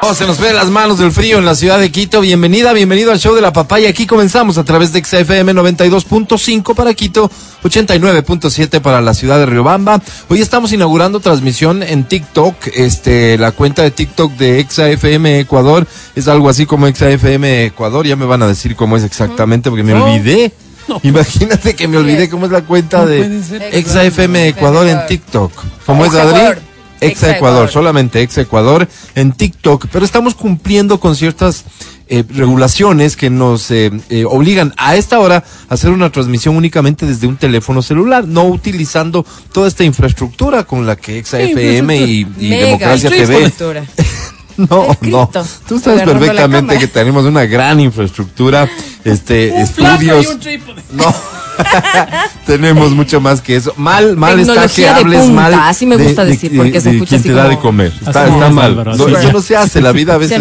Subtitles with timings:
[0.00, 2.20] Oh, se nos ve las manos del frío en la ciudad de Quito.
[2.20, 3.88] Bienvenida, bienvenido al show de la papaya.
[3.88, 7.28] Aquí comenzamos a través de XFM 92.5 para Quito,
[7.64, 10.00] 89.7 para la ciudad de Riobamba.
[10.28, 12.54] Hoy estamos inaugurando transmisión en TikTok.
[12.74, 18.06] Este, la cuenta de TikTok de XFM Ecuador es algo así como XFM Ecuador.
[18.06, 20.52] Ya me van a decir cómo es exactamente porque me olvidé.
[21.02, 23.42] Imagínate que me olvidé cómo es la cuenta de
[23.84, 25.52] XFM Ecuador en TikTok.
[25.84, 26.67] ¿Cómo es, Adri?
[27.00, 31.64] Exa Ecuador, solamente Exa Ecuador en TikTok, pero estamos cumpliendo con ciertas
[32.08, 37.04] eh, regulaciones que nos eh, eh, obligan a esta hora a hacer una transmisión únicamente
[37.04, 42.26] desde un teléfono celular, no utilizando toda esta infraestructura con la que Exa FM y,
[42.38, 43.52] y Democracia TV.
[44.58, 45.30] No, no.
[45.68, 48.68] Tú sabes perfectamente que tenemos una gran infraestructura,
[49.04, 50.36] este, estudios.
[50.90, 51.14] No.
[52.46, 53.72] Tenemos mucho más que eso.
[53.76, 55.54] Mal, mal está que hables mal.
[55.54, 57.56] Así me gusta de, decir, porque se escucha así te da como...
[57.56, 57.92] de comer.
[58.06, 58.76] Está, está mal.
[58.76, 59.80] No, eso no se hace.
[59.80, 60.40] La vida a veces.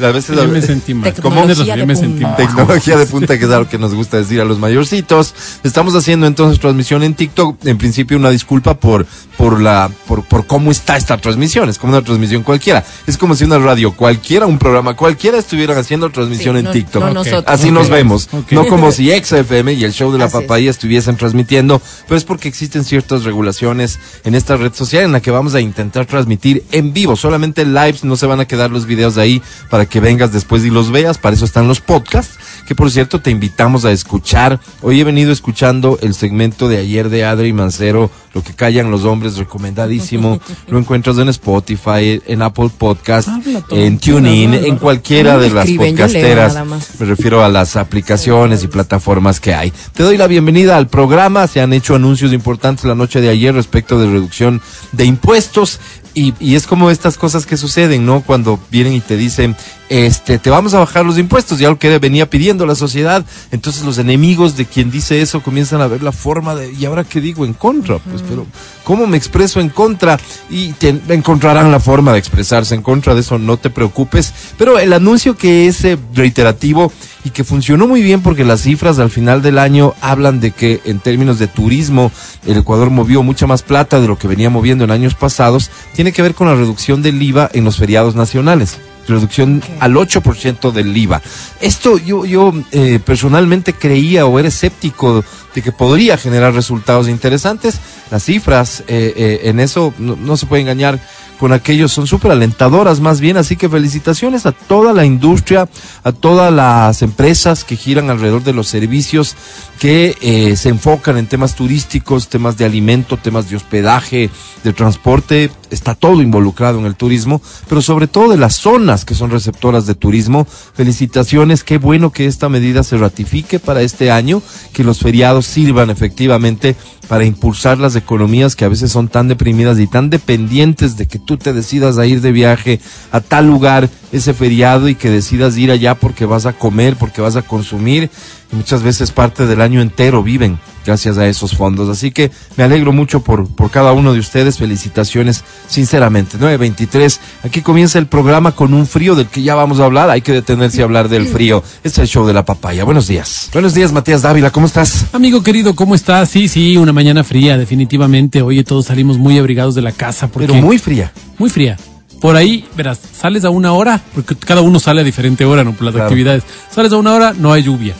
[0.00, 1.12] A veces Yo me sentí mal.
[1.12, 2.28] Tecnología Yo de me sentí punta.
[2.28, 2.36] mal.
[2.36, 5.34] Tecnología de punta, que es algo que nos gusta decir a los mayorcitos.
[5.64, 7.64] Estamos haciendo entonces transmisión en TikTok.
[7.66, 11.68] En principio, una disculpa por, por la, por, por cómo está esta transmisión.
[11.68, 12.84] Es como una transmisión cualquiera.
[13.06, 16.70] Es como si una radio cualquiera, un programa cualquiera estuvieran haciendo transmisión Sí, en no-
[16.72, 17.02] TikTok.
[17.02, 17.44] no nosotros.
[17.46, 18.28] Así nos vemos.
[18.50, 20.42] No como si XFM y el show de la Así es.
[20.42, 25.20] papaya estuviesen transmitiendo, pero es porque existen ciertas regulaciones en esta red social en la
[25.20, 27.16] que vamos a intentar transmitir en vivo.
[27.16, 30.64] Solamente lives, no se van a quedar los videos de ahí para que vengas después
[30.64, 31.18] y los veas.
[31.18, 34.60] Para eso están los podcasts, que por cierto te invitamos a escuchar.
[34.82, 39.04] Hoy he venido escuchando el segmento de ayer de Adri Mancero, Lo que callan los
[39.04, 40.40] hombres, recomendadísimo.
[40.68, 43.28] Lo encuentras en Spotify, en Apple Podcast,
[43.70, 46.56] en TuneIn, en cualquiera de las podcasteras.
[46.98, 49.72] Me refiero a las aplicaciones y plataformas que hay.
[49.94, 51.46] Te doy la bienvenida al programa.
[51.46, 54.60] Se han hecho anuncios importantes la noche de ayer respecto de reducción
[54.92, 55.80] de impuestos.
[56.16, 58.22] Y, y es como estas cosas que suceden, ¿no?
[58.22, 59.54] Cuando vienen y te dicen,
[59.88, 63.24] este, te vamos a bajar los impuestos, ya lo que venía pidiendo la sociedad.
[63.50, 67.04] Entonces los enemigos de quien dice eso comienzan a ver la forma de, ¿y ahora
[67.04, 67.98] qué digo en contra?
[67.98, 68.46] Pues, pero,
[68.84, 70.18] ¿cómo me expreso en contra?
[70.50, 74.32] Y te, encontrarán la forma de expresarse en contra de eso, no te preocupes.
[74.58, 76.92] Pero el anuncio que es eh, reiterativo
[77.24, 80.80] y que funcionó muy bien porque las cifras al final del año hablan de que
[80.84, 82.12] en términos de turismo
[82.46, 86.12] el Ecuador movió mucha más plata de lo que venía moviendo en años pasados, tiene
[86.12, 88.78] que ver con la reducción del IVA en los feriados nacionales.
[89.08, 91.22] Reducción al 8% del IVA.
[91.60, 95.24] Esto yo, yo eh, personalmente creía o era escéptico
[95.54, 97.78] de que podría generar resultados interesantes.
[98.10, 101.00] Las cifras eh, eh, en eso no, se puede engañar
[101.38, 105.68] con aquellos son súper alentadoras más bien, así que felicitaciones a toda la industria,
[106.02, 109.36] a todas las empresas que giran alrededor de los servicios
[109.78, 114.30] que se enfocan en temas turísticos, temas de alimento, temas de hospedaje,
[114.64, 119.14] de transporte, está todo involucrado en el turismo, pero sobre todo de las zonas que
[119.14, 120.46] son receptoras de turismo.
[120.74, 125.90] Felicitaciones, qué bueno que esta medida se ratifique para este año, que los feriados sirvan
[125.90, 126.76] efectivamente
[127.08, 131.18] para impulsar las economías que a veces son tan deprimidas y tan dependientes de que
[131.18, 132.80] tú te decidas a ir de viaje
[133.12, 137.20] a tal lugar ese feriado y que decidas ir allá porque vas a comer, porque
[137.20, 138.10] vas a consumir
[138.52, 141.88] muchas veces parte del año entero viven gracias a esos fondos.
[141.88, 144.58] Así que me alegro mucho por, por cada uno de ustedes.
[144.58, 146.36] Felicitaciones, sinceramente.
[146.38, 150.10] 923, aquí comienza el programa con un frío del que ya vamos a hablar.
[150.10, 151.62] Hay que detenerse a hablar del frío.
[151.78, 152.84] Este es el show de la papaya.
[152.84, 153.50] Buenos días.
[153.52, 154.50] Buenos días, Matías Dávila.
[154.50, 155.06] ¿Cómo estás?
[155.12, 156.28] Amigo querido, ¿cómo estás?
[156.30, 158.42] Sí, sí, una mañana fría, definitivamente.
[158.42, 161.12] Oye, todos salimos muy abrigados de la casa porque Pero muy fría.
[161.38, 161.76] muy fría.
[162.20, 165.72] Por ahí, verás, sales a una hora, porque cada uno sale a diferente hora, ¿no?
[165.72, 166.06] Por las Claro.
[166.06, 166.44] actividades.
[166.74, 167.94] Sales a una hora, no hay lluvia.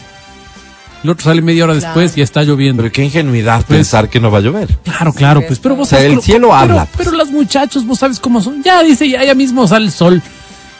[1.04, 2.82] El otro sale media hora después y está lloviendo.
[2.82, 4.76] Pero qué ingenuidad Pues- pensar que no va a llover.
[4.84, 7.16] Claro, claro, pues, pero vos O sea, sabes el cielo pero- habla, Pero, pues.
[7.18, 8.62] los muchachos, vos sabes cómo son.
[8.62, 10.22] Ya dice, ya, ya mismo sale el sol.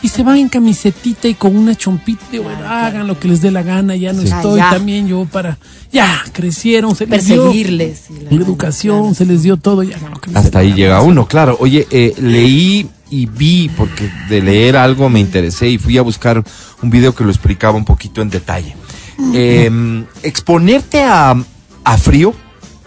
[0.03, 2.23] Y se van en camisetita y con una chompita.
[2.43, 3.97] bueno, hagan lo que les dé la gana.
[3.97, 4.29] Ya no Sí.
[4.29, 4.77] estoy Ya, ya.
[4.77, 5.59] también yo para.
[5.93, 7.43] Ya, crecieron, se les dio.
[7.45, 8.05] Perseguirles.
[8.11, 9.83] y la- La educación, se les dio todo.
[9.83, 11.57] Ya, lo que les dé Hasta ahí llega uno, claro.
[11.61, 16.43] Oye, eh, leí y vi, porque de leer algo me interesé y fui a buscar
[16.83, 18.77] un video que lo explicaba un poquito en detalle.
[19.35, 21.35] Eh, exponerte a,
[21.85, 22.35] a frío,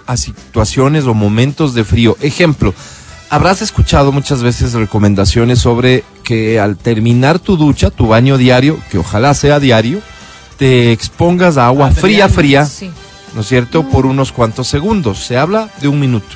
[0.05, 2.17] a situaciones o momentos de frío.
[2.21, 2.73] Ejemplo,
[3.29, 8.97] habrás escuchado muchas veces recomendaciones sobre que al terminar tu ducha, tu baño diario, que
[8.99, 10.01] ojalá sea diario,
[10.57, 12.91] te expongas a agua fría, fría, Sí.
[13.33, 13.83] ¿no es cierto?
[13.83, 15.19] Por unos cuantos segundos.
[15.25, 16.35] Se habla de un minuto.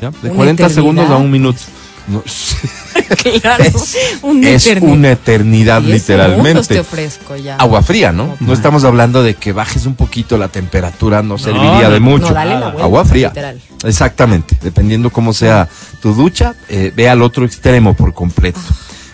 [0.00, 0.10] ¿ya?
[0.10, 0.74] De Una 40 eternidad.
[0.74, 1.60] segundos a un minuto.
[2.08, 2.22] No,
[3.40, 4.92] claro, es, una es eternidad.
[4.92, 6.26] una eternidad, Diez segundos
[6.68, 6.80] te literalmente.
[6.80, 7.56] ofrezco ya.
[7.56, 8.36] Agua fría, ¿no?
[8.40, 12.28] No estamos hablando de que bajes un poquito la temperatura, no, serviría de mucho.
[12.28, 13.28] No, dale la vuelta, Agua fría.
[13.28, 13.60] literal.
[13.84, 15.68] Exactamente, dependiendo cómo sea
[16.02, 18.60] tu ducha, eh, ve al otro extremo por completo.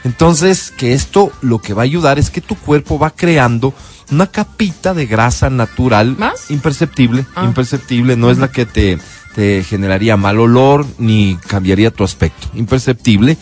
[0.04, 3.74] Entonces, que esto lo que va a ayudar es que tu cuerpo va creando
[4.12, 6.50] una capita de grasa natural ¿Más?
[6.50, 7.44] imperceptible, Ah.
[7.44, 8.98] imperceptible, no es la que te,
[9.36, 13.36] te generaría mal olor ni cambiaría tu aspecto, imperceptible,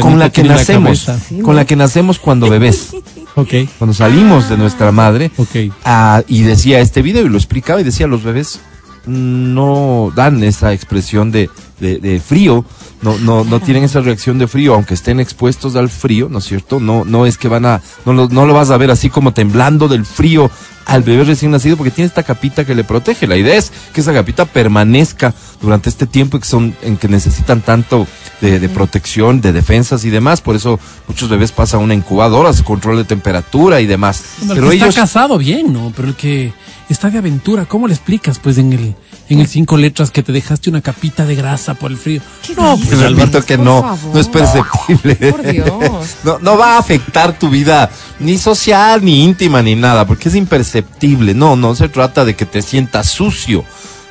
[0.00, 1.06] con la que la nacemos.
[1.28, 1.52] Sí, con ¿no?
[1.52, 2.92] la que nacemos cuando bebés,
[3.34, 5.74] Ok, cuando salimos de nuestra madre, ok.
[5.84, 8.58] Ah, y decía este video y lo explicaba y decía los bebés
[9.06, 12.64] no dan esa expresión de, de, frío,
[13.02, 16.44] no, no, no tienen esa reacción de frío, aunque estén expuestos al frío, ¿no es
[16.44, 16.80] cierto?
[16.80, 19.32] No, no es que van a, no lo, no lo vas a ver así como
[19.32, 20.50] temblando del frío
[20.86, 23.26] al bebé recién nacido porque tiene esta capita que le protege.
[23.26, 27.60] La idea es que esa capita permanezca durante este tiempo que son, en que necesitan
[27.60, 28.06] tanto
[28.40, 30.40] de, de protección, de defensas y demás.
[30.40, 30.78] Por eso
[31.08, 34.22] muchos bebés pasan una incubadora, su control de temperatura y demás.
[34.38, 35.92] Bueno, el Pero que ellos está casado bien, ¿no?
[35.94, 36.52] Pero el que
[36.88, 38.38] está de aventura, ¿cómo le explicas?
[38.38, 38.94] Pues en el
[39.28, 42.20] en el cinco letras que te dejaste una capita de grasa por el frío.
[42.46, 44.14] ¿Qué No, pues Te repito Alberto, que no, favor.
[44.14, 45.14] no es perceptible.
[45.16, 45.66] Por Dios.
[46.24, 50.34] No, no va a afectar tu vida ni social, ni íntima, ni nada, porque es
[50.34, 51.34] imperceptible.
[51.34, 53.64] No, no se trata de que te sientas sucio.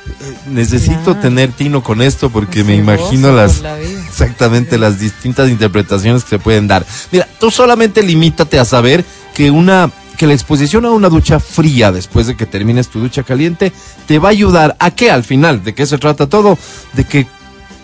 [0.06, 6.24] Eh, Necesito tener tino con esto porque me imagino las la exactamente las distintas interpretaciones
[6.24, 6.84] que se pueden dar.
[7.10, 9.04] Mira, tú solamente limítate a saber
[9.34, 13.24] que una que la exposición a una ducha fría después de que termines tu ducha
[13.24, 13.72] caliente
[14.06, 16.56] te va a ayudar a que al final, ¿de qué se trata todo?
[16.92, 17.26] De que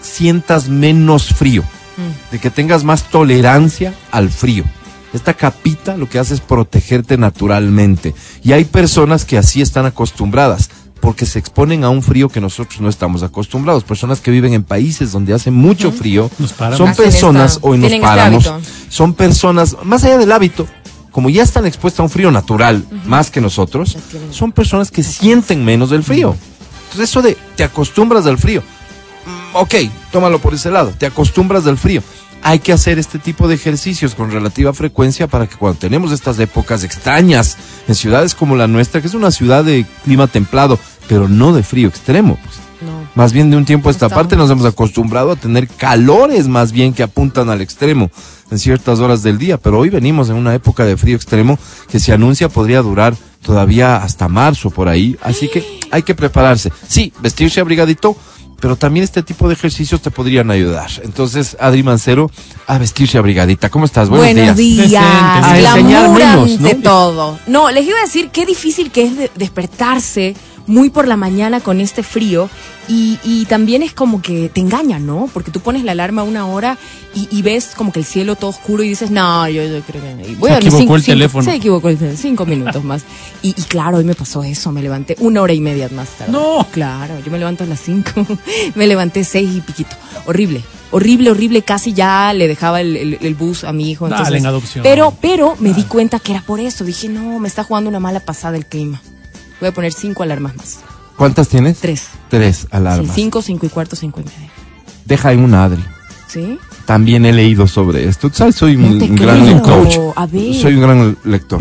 [0.00, 1.62] sientas menos frío,
[1.96, 2.32] Mm.
[2.32, 4.64] de que tengas más tolerancia al frío.
[5.12, 8.14] Esta capita lo que hace es protegerte naturalmente.
[8.44, 12.80] Y hay personas que así están acostumbradas, porque se exponen a un frío que nosotros
[12.80, 13.84] no estamos acostumbrados.
[13.84, 16.30] Personas que viven en países donde hace mucho frío,
[16.76, 18.68] son personas, esta- hoy nos este paramos, hábito.
[18.88, 20.66] son personas, más allá del hábito,
[21.10, 23.96] como ya están expuestas a un frío natural, más que nosotros,
[24.30, 26.36] son personas que sienten menos del frío.
[26.84, 28.62] Entonces eso de te acostumbras al frío.
[29.26, 29.74] Mm, ok,
[30.12, 32.02] tómalo por ese lado, te acostumbras al frío.
[32.42, 36.38] Hay que hacer este tipo de ejercicios con relativa frecuencia para que cuando tenemos estas
[36.38, 37.56] épocas extrañas
[37.86, 40.78] en ciudades como la nuestra, que es una ciudad de clima templado,
[41.08, 43.06] pero no de frío extremo, pues, No.
[43.14, 46.48] más bien de un tiempo a esta Estamos- parte nos hemos acostumbrado a tener calores
[46.48, 48.10] más bien que apuntan al extremo
[48.50, 51.58] en ciertas horas del día, pero hoy venimos en una época de frío extremo
[51.90, 56.72] que se anuncia podría durar todavía hasta marzo por ahí, así que hay que prepararse.
[56.88, 58.16] Sí, vestirse abrigadito,
[58.60, 60.90] pero también este tipo de ejercicios te podrían ayudar.
[61.02, 62.30] Entonces, Adri Mancero,
[62.66, 63.68] a vestirse abrigadita.
[63.70, 64.08] ¿Cómo estás?
[64.08, 64.88] Buenos, Buenos días.
[64.88, 65.04] días.
[65.04, 66.70] A enseñar menos, ¿no?
[66.82, 67.38] todo.
[67.46, 70.34] No, les iba a decir qué difícil que es de- despertarse
[70.66, 72.48] muy por la mañana con este frío
[72.88, 75.28] y, y también es como que te engaña, ¿no?
[75.32, 76.76] Porque tú pones la alarma una hora
[77.14, 80.02] y, y ves como que el cielo todo oscuro y dices, no, yo, yo creo
[80.02, 80.34] que...
[80.36, 81.44] voy Se a equivocó cinco- el cinco- teléfono.
[81.44, 83.02] Se equivocó el teléfono, cinco minutos más.
[83.42, 86.32] Y, y claro, hoy me pasó eso, me levanté una hora y media más tarde.
[86.32, 86.66] No.
[86.70, 88.10] Claro, yo me levanto a las cinco,
[88.74, 89.96] me levanté seis y piquito.
[90.26, 94.08] Horrible, horrible, horrible, casi ya le dejaba el, el- el bus a mi hijo.
[94.08, 94.82] Dale, entonces- en adopción.
[94.82, 96.84] Pero, pero me di cuenta que era por eso.
[96.84, 99.00] Dije, no, me está jugando una mala pasada el clima.
[99.60, 100.80] Voy a poner cinco alarmas más.
[101.16, 101.78] ¿Cuántas tienes?
[101.80, 102.08] Tres.
[102.30, 103.14] Tres Sí, alarmas.
[103.14, 104.50] cinco, cinco y cuarto, cinco y media.
[105.04, 105.84] Deja ahí una Adri.
[106.28, 106.58] ¿Sí?
[106.86, 108.30] También he leído sobre esto.
[108.30, 108.54] Tú ¿Sabes?
[108.56, 109.44] Soy un, No te un gran
[110.26, 110.54] ver.
[110.54, 111.60] Soy un gran lector.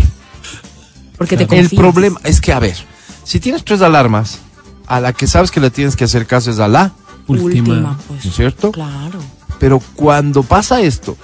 [1.17, 1.73] Porque te El confías.
[1.73, 2.75] problema es que, a ver,
[3.23, 4.39] si tienes tres alarmas,
[4.87, 6.93] a la que sabes que le tienes que hacer caso es a la,
[7.27, 7.99] Última.
[8.07, 8.23] pues.
[8.25, 8.71] ¿no es cierto?
[8.71, 9.19] Claro.
[9.59, 11.17] Pero cuando pasa esto,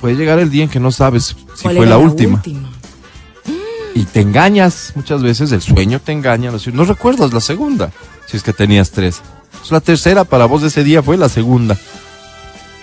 [0.00, 2.36] puede llegar el día en que no sabes si ¿Cuál fue la última.
[2.36, 2.70] última?
[3.94, 6.50] Y te engañas muchas veces, el sueño te engaña.
[6.72, 7.90] No, recuerdas la segunda,
[8.26, 9.22] si es que tenías tres.
[9.52, 11.76] Entonces, la tercera para vos de ese día fue la segunda.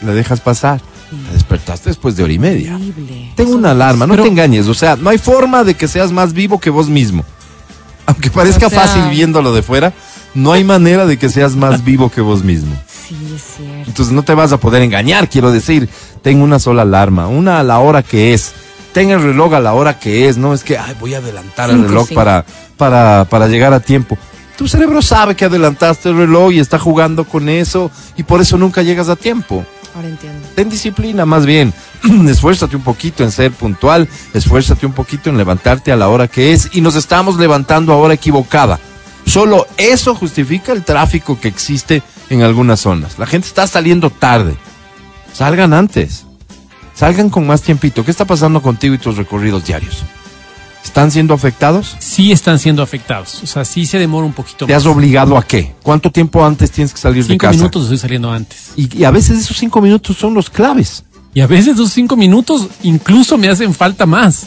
[0.02, 0.80] La dejas pasar.
[1.28, 2.76] Te despertaste después de hora y media.
[2.76, 3.34] Horrible.
[3.36, 5.90] Tengo Eso una alarma, no Pero- te engañes, o sea, no hay forma de que
[5.90, 7.26] seas más vivo que vos mismo.
[8.06, 9.92] Aunque parezca O sea- fácil viéndolo de fuera,
[10.34, 12.74] no hay manera de que seas más vivo que vos mismo.
[13.10, 13.90] Sí, es cierto.
[13.90, 15.90] Entonces no te vas a poder engañar, quiero decir,
[16.22, 18.54] tengo una sola alarma, una a la hora que es.
[18.94, 21.70] Ten el reloj a la hora que es, no es que ay, voy a adelantar
[21.70, 22.20] el reloj cinco.
[22.20, 22.46] para,
[22.78, 24.18] para, para llegar a tiempo.
[24.58, 28.58] Tu cerebro sabe que adelantaste el reloj y está jugando con eso y por eso
[28.58, 29.66] nunca llegas a tiempo.
[29.96, 30.48] Ahora entiendo.
[30.56, 31.74] Ten disciplina más bien.
[32.28, 36.54] esfuérzate un poquito en ser puntual, esfuérzate un poquito en levantarte a la hora que
[36.54, 38.80] es y nos estamos levantando a hora equivocada.
[39.26, 43.20] Solo eso justifica el tráfico que existe en algunas zonas.
[43.20, 44.56] La gente está saliendo tarde.
[45.34, 46.26] Salgan antes.
[47.02, 48.06] Salgan con más tiempito.
[48.06, 50.04] ¿Qué está pasando contigo y tus recorridos diarios?
[50.86, 51.96] ¿Están siendo afectados?
[51.98, 53.42] Sí están siendo afectados.
[53.42, 54.84] O sea, sí se demora un poquito ¿Te más.
[54.84, 55.74] has obligado a qué?
[55.82, 57.58] ¿Cuánto tiempo antes tienes que salir de Cinco casa?
[57.58, 58.74] minutos estoy saliendo antes.
[58.76, 61.04] Y, y a veces esos cinco minutos son los claves.
[61.34, 64.46] Y a veces esos cinco minutos incluso me hacen falta más.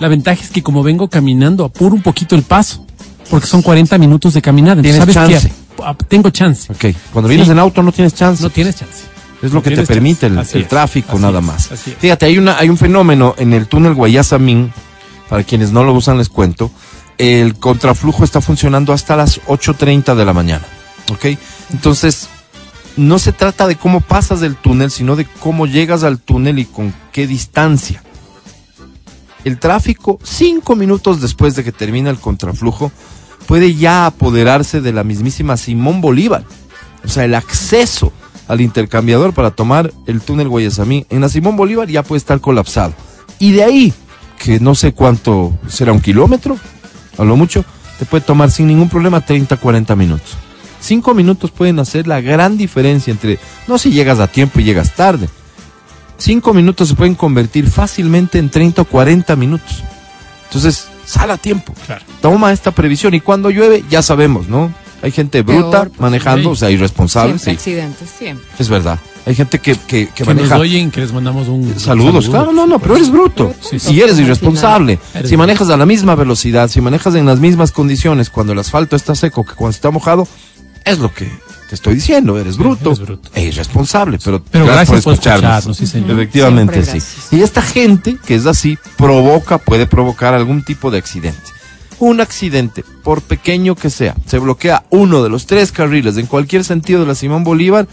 [0.00, 2.86] La ventaja es que como vengo caminando, apuro un poquito el paso.
[3.28, 4.80] Porque son 40 minutos de caminada.
[4.80, 5.48] Tienes ¿sabes chance.
[5.48, 5.82] qué?
[5.84, 6.72] Ah, Tengo chance.
[6.72, 7.52] Ok, cuando vienes Sí.
[7.52, 8.42] en auto no tienes chance.
[8.42, 9.12] No tienes chance.
[9.44, 11.70] Es lo que te permite el, tráfico nada más.
[11.70, 11.80] es.
[11.98, 14.72] Fíjate, hay una hay un fenómeno en el túnel Guayasamín,
[15.28, 16.70] para quienes no lo usan les cuento,
[17.18, 20.64] el contraflujo está funcionando hasta las 8.30 de la mañana.
[21.12, 21.38] ¿Ok?
[21.72, 22.28] Entonces,
[22.96, 26.64] no se trata de cómo pasas del túnel, sino de cómo llegas al túnel y
[26.64, 28.02] con qué distancia.
[29.44, 32.90] El tráfico, cinco minutos después de que termina el contraflujo,
[33.46, 36.44] puede ya apoderarse de la mismísima Simón Bolívar.
[37.04, 38.10] O sea, el acceso
[38.48, 42.94] al intercambiador para tomar el túnel Guayasamín en la Simón Bolívar ya puede estar colapsado.
[43.38, 43.92] Y de ahí,
[44.38, 46.58] que no sé cuánto será un kilómetro,
[47.18, 47.64] a lo mucho,
[47.98, 50.36] te puede tomar sin ningún problema 30, 40 minutos.
[50.80, 54.94] Cinco minutos pueden hacer la gran diferencia entre, no si llegas a tiempo y llegas
[54.94, 55.28] tarde.
[56.18, 59.82] Cinco minutos se pueden convertir fácilmente en 30 o 40 minutos.
[60.46, 61.74] Entonces, sal a tiempo.
[61.86, 62.04] Claro.
[62.20, 64.72] Toma esta previsión y cuando llueve, ya sabemos, ¿no?
[65.04, 66.52] Hay gente Peor, bruta pues, manejando, sí.
[66.52, 68.46] o sea, irresponsable, Siempre sí, accidentes, siempre.
[68.58, 68.98] es verdad.
[69.26, 72.52] Hay gente que, que, que Que maneja nos oyen, que les mandamos un Saludos, claro,
[72.52, 73.52] no, no, pero eres bruto.
[73.60, 73.92] Sí, sí.
[73.94, 74.98] Y eres irresponsable.
[75.14, 78.58] Eres Si manejas a la misma velocidad, si manejas en las mismas condiciones cuando el
[78.58, 80.26] asfalto está seco que cuando está mojado,
[80.86, 81.26] es lo que
[81.68, 82.38] te estoy diciendo.
[82.38, 83.28] Eres bruto, eres bruto.
[83.34, 84.18] e irresponsable.
[84.24, 85.58] Pero, Pero gracias por escucharnos.
[85.58, 86.12] escucharnos, sí, señor.
[86.12, 87.36] Efectivamente, sí.
[87.36, 91.53] Y esta gente que es así provoca, puede provocar algún tipo de accidente.
[92.00, 96.64] Un accidente, por pequeño que sea, se bloquea uno de los tres carriles en cualquier
[96.64, 97.86] sentido de la Simón Bolívar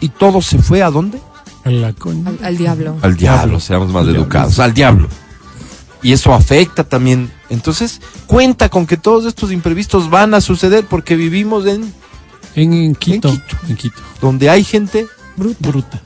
[0.00, 1.18] y todo se fue a dónde?
[1.64, 2.28] A la coña.
[2.30, 2.96] Al, al diablo.
[3.02, 4.22] Al diablo, seamos más Al diablo.
[4.22, 5.08] educados, al diablo.
[6.02, 7.30] Y eso afecta también.
[7.50, 11.92] Entonces, cuenta con que todos estos imprevistos van a suceder porque vivimos en
[12.54, 13.28] En, en Quito.
[13.28, 13.56] En Quito.
[13.68, 14.00] En Quito.
[14.22, 15.06] donde hay gente.
[15.36, 16.00] Bruta.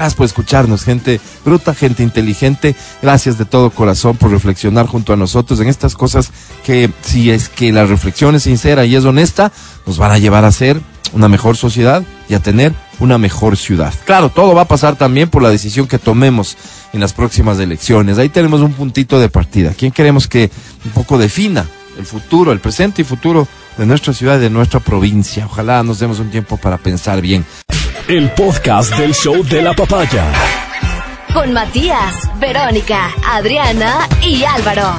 [0.00, 2.74] Gracias por escucharnos, gente bruta, gente inteligente.
[3.02, 6.32] Gracias de todo corazón por reflexionar junto a nosotros en estas cosas
[6.64, 9.52] que, si es que la reflexión es sincera y es honesta,
[9.84, 10.80] nos van a llevar a ser
[11.12, 13.92] una mejor sociedad y a tener una mejor ciudad.
[14.06, 16.56] Claro, todo va a pasar también por la decisión que tomemos
[16.94, 18.16] en las próximas elecciones.
[18.16, 19.74] Ahí tenemos un puntito de partida.
[19.76, 20.50] ¿Quién queremos que
[20.82, 21.66] un poco defina
[21.98, 23.46] el futuro, el presente y futuro
[23.76, 25.46] de nuestra ciudad y de nuestra provincia?
[25.46, 27.44] Ojalá nos demos un tiempo para pensar bien.
[28.08, 30.24] El podcast del show de la papaya.
[31.32, 34.94] Con Matías, Verónica, Adriana y Álvaro.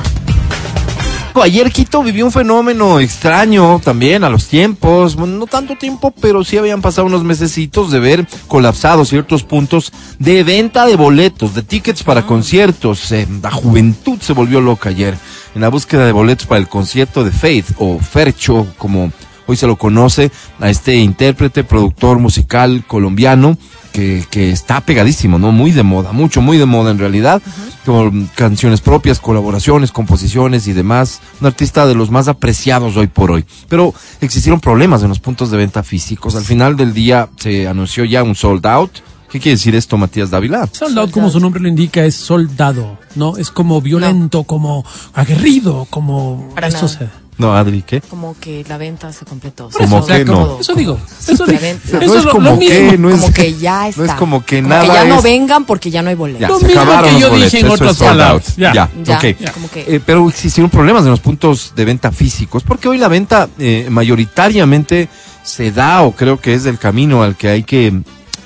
[1.36, 6.58] Ayer Quito vivió un fenómeno extraño también a los tiempos, no tanto tiempo, pero sí
[6.58, 12.04] habían pasado unos mesecitos de ver colapsados ciertos puntos de venta de boletos, de tickets
[12.04, 13.12] para conciertos.
[13.12, 15.18] Eh, la juventud se volvió loca ayer
[15.56, 19.12] en la búsqueda de boletos para el concierto de Faith o Fercho, como
[19.48, 23.58] hoy se lo conoce, a este intérprete, productor musical colombiano
[23.92, 25.52] que, que está pegadísimo, ¿no?
[25.52, 27.42] Muy de moda, mucho, muy de moda en realidad,
[27.86, 31.20] con canciones propias, colaboraciones, composiciones y demás.
[31.42, 33.46] Un artista de los más apreciados hoy por hoy.
[33.68, 36.36] Pero existieron problemas en los puntos de venta físicos.
[36.36, 38.92] Al final del día se anunció ya un sold out.
[39.32, 40.68] ¿Qué quiere decir esto, Matías Dávila?
[40.72, 43.38] Soldado, como su nombre lo indica, es soldado, ¿no?
[43.38, 46.50] Es como violento, como aguerrido, como...
[46.54, 46.90] Para eso nada.
[46.90, 47.08] se-
[47.38, 48.02] No, Adri, ¿qué?
[48.02, 49.70] Como que la venta se completó.
[49.72, 50.60] Como Se que no.
[50.60, 51.00] Eso digo.
[51.28, 51.60] Eso, digo.
[51.62, 52.98] Eso no es como que, mismo.
[52.98, 54.02] no es, Como que ya está.
[54.04, 56.42] no es como que Como nada ya no vengan porque ya no hay boletos.
[56.42, 58.56] Ya, Lo mismo acabaron que yo dije en eso otras palabras.
[58.58, 58.74] Ya.
[58.74, 59.24] Ya, Ya, ok.
[59.40, 59.52] ya.
[59.54, 63.08] Como que- Eh, pero existieron problemas en los puntos de venta físicos, porque hoy la
[63.08, 65.08] venta eh, mayoritariamente
[65.44, 68.02] se da, o creo que es el camino al que hay que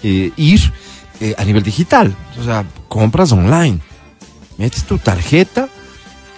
[0.07, 0.71] eh, ir
[1.19, 2.15] eh, a nivel digital.
[2.39, 3.79] O sea, compras online,
[4.59, 5.67] metes tu tarjeta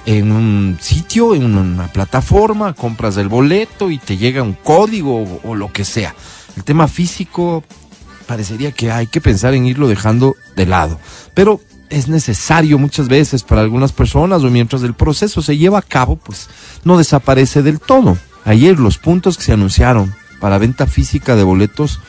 [0.05, 5.41] en un sitio, en una plataforma, compras el boleto y te llega un código o,
[5.43, 6.15] o lo que sea.
[6.55, 7.61] El tema físico
[8.25, 10.97] parecería que hay que pensar en irlo dejando de lado.
[11.33, 11.59] Pero
[11.89, 16.15] es necesario muchas veces para algunas personas o mientras el proceso se lleva a cabo,
[16.15, 16.49] pues
[16.85, 18.17] no desaparece del todo.
[18.45, 21.99] Ayer los puntos que se anunciaron para venta física de boletos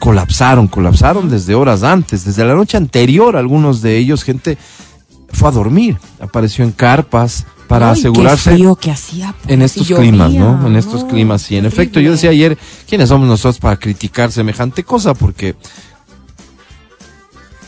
[0.00, 4.58] colapsaron, colapsaron desde horas antes, desde la noche anterior, algunos de ellos, gente
[5.28, 9.32] fue a dormir, apareció en carpas para Ay, asegurarse Qué frío que hacía.
[9.40, 10.66] pues, en estos llovía, climas, ¿no?
[10.66, 11.56] En estos no, climas, sí.
[11.56, 15.14] En efecto, yo decía ayer, ¿quiénes somos nosotros para criticar semejante cosa?
[15.14, 15.54] Porque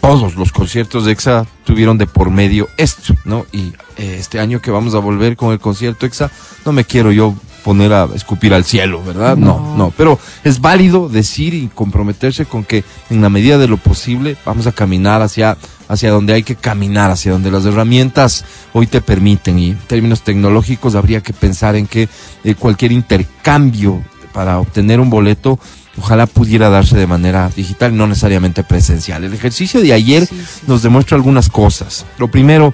[0.00, 3.46] todos los conciertos de EXA tuvieron de por medio esto, ¿no?
[3.52, 6.30] Y eh, este año que vamos a volver con el concierto EXA,
[6.64, 9.36] no me quiero yo poner a escupir al cielo, ¿verdad?
[9.36, 9.76] No, No.
[9.76, 14.36] no, pero es válido decir y comprometerse con que en la medida de lo posible
[14.44, 15.56] vamos a caminar hacia
[15.88, 19.58] hacia donde hay que caminar, hacia donde las herramientas hoy te permiten.
[19.58, 22.08] Y en términos tecnológicos habría que pensar en que
[22.44, 24.02] eh, cualquier intercambio
[24.32, 25.58] para obtener un boleto
[25.98, 29.24] ojalá pudiera darse de manera digital, no necesariamente presencial.
[29.24, 30.60] El ejercicio de ayer Sí, sí.
[30.66, 32.06] nos demuestra algunas cosas.
[32.16, 32.72] Lo primero,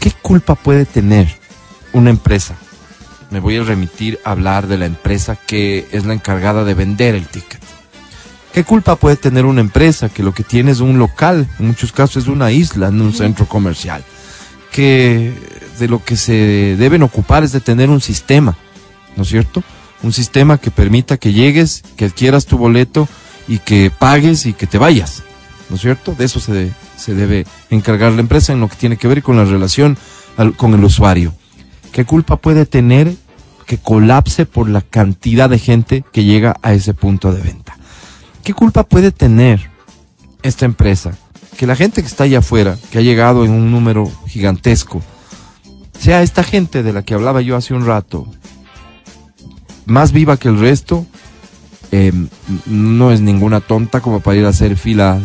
[0.00, 1.28] ¿qué culpa puede tener
[1.92, 2.54] una empresa?
[3.36, 7.14] Me voy a remitir a hablar de la empresa que es la encargada de vender
[7.14, 7.60] el ticket.
[8.54, 11.92] ¿Qué culpa puede tener una empresa que lo que tiene es un local, en muchos
[11.92, 14.02] casos es una isla, en un centro comercial?
[14.72, 15.34] Que
[15.78, 18.56] de lo que se deben ocupar es de tener un sistema,
[19.16, 19.62] ¿no es cierto?
[20.02, 23.06] Un sistema que permita que llegues, que adquieras tu boleto
[23.48, 25.24] y que pagues y que te vayas,
[25.68, 26.14] ¿no es cierto?
[26.14, 29.22] De eso se, de- se debe encargar la empresa en lo que tiene que ver
[29.22, 29.98] con la relación
[30.38, 31.34] al- con el usuario.
[31.92, 33.14] ¿Qué culpa puede tener
[33.66, 37.76] que colapse por la cantidad de gente que llega a ese punto de venta?
[38.44, 39.70] ¿Qué culpa puede tener
[40.42, 41.18] esta empresa
[41.56, 45.02] que la gente que está allá afuera, que ha llegado en un número gigantesco,
[45.98, 48.26] sea esta gente de la que hablaba yo hace un rato,
[49.86, 51.06] más viva que el resto,
[51.92, 52.12] eh,
[52.66, 55.18] no es ninguna tonta como para ir a hacer fila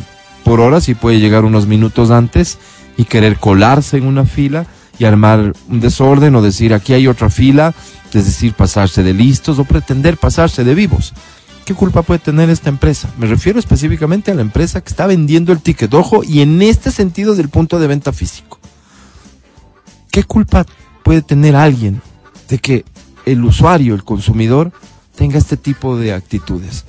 [0.43, 2.57] por horas y puede llegar unos minutos antes
[2.97, 4.65] y querer colarse en una fila
[4.99, 7.73] y armar un desorden o decir aquí hay otra fila,
[8.13, 11.13] es decir, pasarse de listos o pretender pasarse de vivos.
[11.65, 13.09] ¿Qué culpa puede tener esta empresa?
[13.17, 16.91] Me refiero específicamente a la empresa que está vendiendo el ticket, ojo, y en este
[16.91, 18.59] sentido del punto de venta físico.
[20.11, 20.65] ¿Qué culpa
[21.03, 22.01] puede tener alguien
[22.49, 22.85] de que
[23.25, 24.71] el usuario, el consumidor,
[25.15, 26.85] tenga este tipo de actitudes?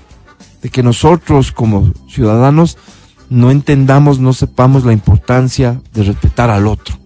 [0.62, 2.78] De que nosotros como ciudadanos
[3.28, 7.01] no entendamos, no sepamos la importancia de respetar al otro.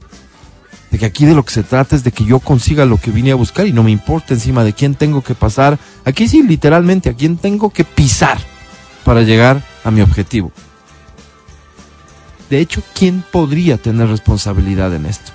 [0.91, 3.11] De que aquí de lo que se trata es de que yo consiga lo que
[3.11, 5.79] vine a buscar y no me importa encima de quién tengo que pasar.
[6.05, 8.39] Aquí sí, literalmente, a quién tengo que pisar
[9.05, 10.53] para llegar a mi objetivo.
[12.51, 15.33] De hecho, ¿quién podría tener responsabilidad en esto?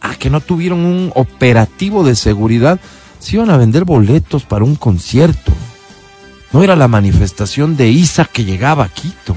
[0.00, 2.80] Ah, que no tuvieron un operativo de seguridad.
[3.18, 5.52] Se iban a vender boletos para un concierto.
[6.52, 9.34] No era la manifestación de Isa que llegaba a Quito.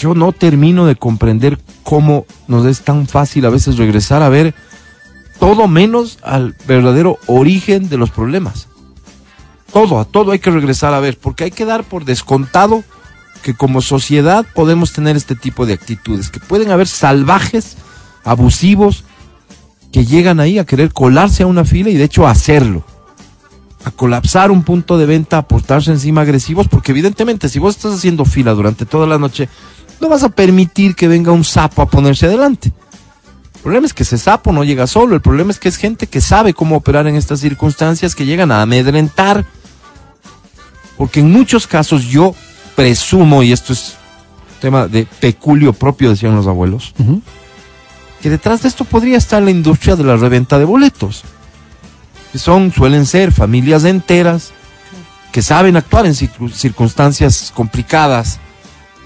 [0.00, 4.54] Yo no termino de comprender cómo nos es tan fácil a veces regresar a ver
[5.38, 8.68] todo menos al verdadero origen de los problemas.
[9.70, 12.82] Todo, a todo hay que regresar a ver, porque hay que dar por descontado
[13.42, 17.76] que como sociedad podemos tener este tipo de actitudes, que pueden haber salvajes,
[18.24, 19.04] abusivos,
[19.92, 22.84] que llegan ahí a querer colarse a una fila y de hecho hacerlo
[23.84, 27.94] a colapsar un punto de venta, a portarse encima agresivos, porque evidentemente si vos estás
[27.94, 29.48] haciendo fila durante toda la noche,
[30.00, 32.72] no vas a permitir que venga un sapo a ponerse adelante.
[33.56, 36.06] El problema es que ese sapo no llega solo, el problema es que es gente
[36.06, 39.44] que sabe cómo operar en estas circunstancias, que llegan a amedrentar.
[40.96, 42.34] Porque en muchos casos yo
[42.74, 43.96] presumo, y esto es
[44.60, 46.94] tema de peculio propio, decían los abuelos,
[48.22, 51.22] que detrás de esto podría estar la industria de la reventa de boletos.
[52.32, 54.52] Que son, suelen ser familias enteras
[55.32, 58.38] que saben actuar en circu- circunstancias complicadas,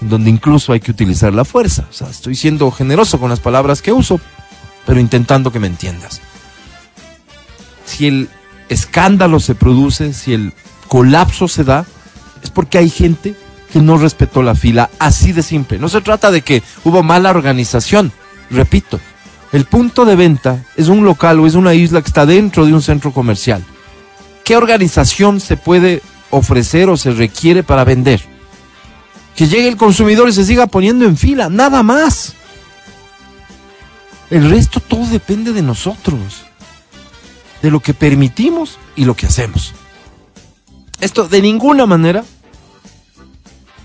[0.09, 1.85] donde incluso hay que utilizar la fuerza.
[2.09, 4.19] Estoy siendo generoso con las palabras que uso,
[4.85, 6.21] pero intentando que me entiendas.
[7.85, 8.29] Si el
[8.69, 10.53] escándalo se produce, si el
[10.87, 11.85] colapso se da,
[12.43, 13.35] es porque hay gente
[13.71, 15.79] que no respetó la fila, así de simple.
[15.79, 18.11] No se trata de que hubo mala organización,
[18.49, 18.99] repito.
[19.51, 22.73] El punto de venta es un local o es una isla que está dentro de
[22.73, 23.63] un centro comercial.
[24.43, 28.34] ¿Qué organización se puede ofrecer o se requiere para vender?
[29.35, 32.33] Que llegue el consumidor y se siga poniendo en fila, nada más.
[34.29, 36.45] El resto todo depende de nosotros,
[37.61, 39.73] de lo que permitimos y lo que hacemos.
[40.99, 42.23] Esto de ninguna manera,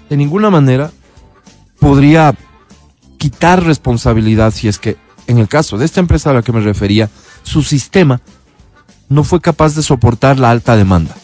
[0.09, 0.93] de ninguna manera
[1.79, 2.35] podría
[3.19, 6.61] quitar responsabilidad si es que, en el caso de esta empresa a la que me
[6.61, 7.11] refería,
[7.43, 8.21] su sistema
[9.09, 11.15] no fue capaz de soportar la alta demanda.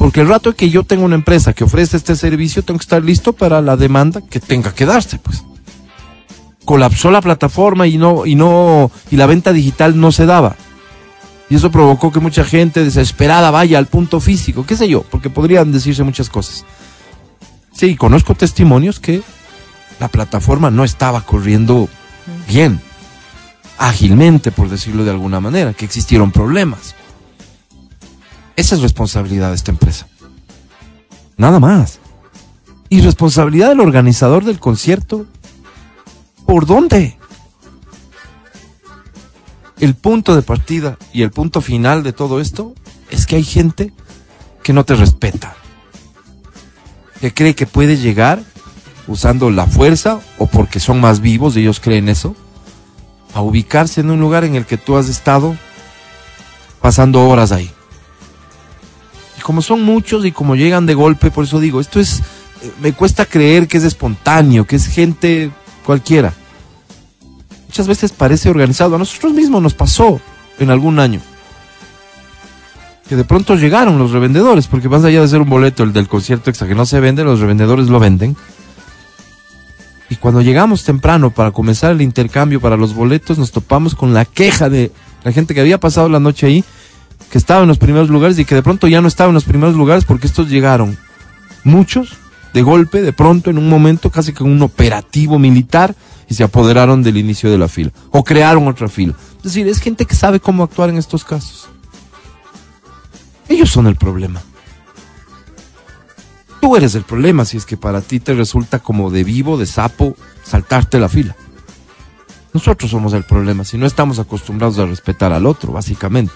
[0.00, 3.04] Porque el rato que yo tengo una empresa que ofrece este servicio, tengo que estar
[3.04, 5.44] listo para la demanda que tenga que darse, pues.
[6.64, 10.56] Colapsó la plataforma y no, y no, y la venta digital no se daba.
[11.50, 15.28] Y eso provocó que mucha gente desesperada vaya al punto físico, qué sé yo, porque
[15.28, 16.64] podrían decirse muchas cosas.
[17.70, 19.20] Sí, conozco testimonios que
[20.00, 21.90] la plataforma no estaba corriendo
[22.48, 22.80] bien,
[23.76, 26.94] ágilmente, por decirlo de alguna manera, que existieron problemas.
[28.60, 30.06] Esa es responsabilidad de esta empresa.
[31.38, 31.98] Nada más.
[32.90, 35.24] Y responsabilidad del organizador del concierto.
[36.44, 37.16] ¿Por dónde?
[39.78, 42.74] El punto de partida y el punto final de todo esto
[43.08, 43.94] es que hay gente
[44.62, 45.56] que no te respeta.
[47.18, 48.42] Que cree que puede llegar
[49.06, 52.36] usando la fuerza o porque son más vivos, ellos creen eso,
[53.32, 55.56] a ubicarse en un lugar en el que tú has estado
[56.82, 57.72] pasando horas ahí.
[59.40, 62.20] Y como son muchos y como llegan de golpe, por eso digo, esto es,
[62.60, 65.50] eh, me cuesta creer que es espontáneo, que es gente
[65.86, 66.34] cualquiera.
[67.66, 68.96] Muchas veces parece organizado.
[68.96, 70.20] A nosotros mismos nos pasó
[70.58, 71.22] en algún año.
[73.08, 76.06] Que de pronto llegaron los revendedores, porque más allá de ser un boleto, el del
[76.06, 78.36] concierto extra que no se vende, los revendedores lo venden.
[80.10, 84.26] Y cuando llegamos temprano para comenzar el intercambio para los boletos, nos topamos con la
[84.26, 84.92] queja de
[85.24, 86.62] la gente que había pasado la noche ahí,
[87.30, 89.44] que estaba en los primeros lugares y que de pronto ya no estaba en los
[89.44, 90.98] primeros lugares porque estos llegaron.
[91.64, 92.16] Muchos,
[92.52, 95.94] de golpe, de pronto, en un momento, casi que un operativo militar,
[96.30, 97.90] y se apoderaron del inicio de la fila.
[98.10, 99.14] O crearon otra fila.
[99.38, 101.68] Es decir, es gente que sabe cómo actuar en estos casos.
[103.48, 104.40] Ellos son el problema.
[106.60, 109.66] Tú eres el problema si es que para ti te resulta como de vivo, de
[109.66, 110.14] sapo,
[110.44, 111.34] saltarte la fila.
[112.52, 116.34] Nosotros somos el problema si no estamos acostumbrados a respetar al otro, básicamente.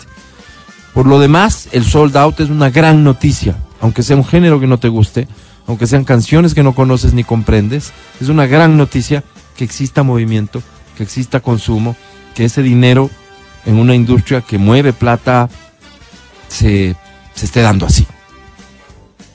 [0.95, 4.69] Por lo demás, el sold out es una gran noticia, aunque sea un género que
[4.69, 5.27] no te guste,
[5.67, 9.25] aunque sean canciones que no conoces ni comprendes, es una gran noticia
[9.57, 10.63] que exista movimiento,
[10.97, 11.97] que exista consumo,
[12.35, 13.11] que ese dinero
[13.67, 15.49] en una industria que mueve plata
[16.49, 16.95] se,
[17.35, 18.07] se esté dando así.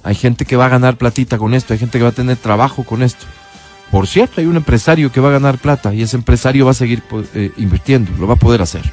[0.04, 2.38] Hay gente que va a ganar platita con esto, hay gente que va a tener
[2.38, 3.26] trabajo con esto.
[3.91, 6.76] Por cierto, hay un empresario que va a ganar plata y ese empresario va a
[6.76, 8.84] seguir eh, invirtiendo, lo va a poder hacer.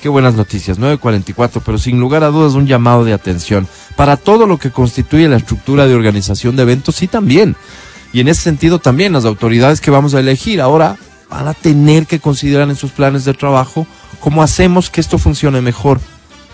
[0.00, 4.46] Qué buenas noticias, 944, pero sin lugar a dudas un llamado de atención para todo
[4.46, 7.56] lo que constituye la estructura de organización de eventos, sí también.
[8.12, 10.96] Y en ese sentido también las autoridades que vamos a elegir ahora
[11.28, 13.86] van a tener que considerar en sus planes de trabajo
[14.20, 16.00] cómo hacemos que esto funcione mejor.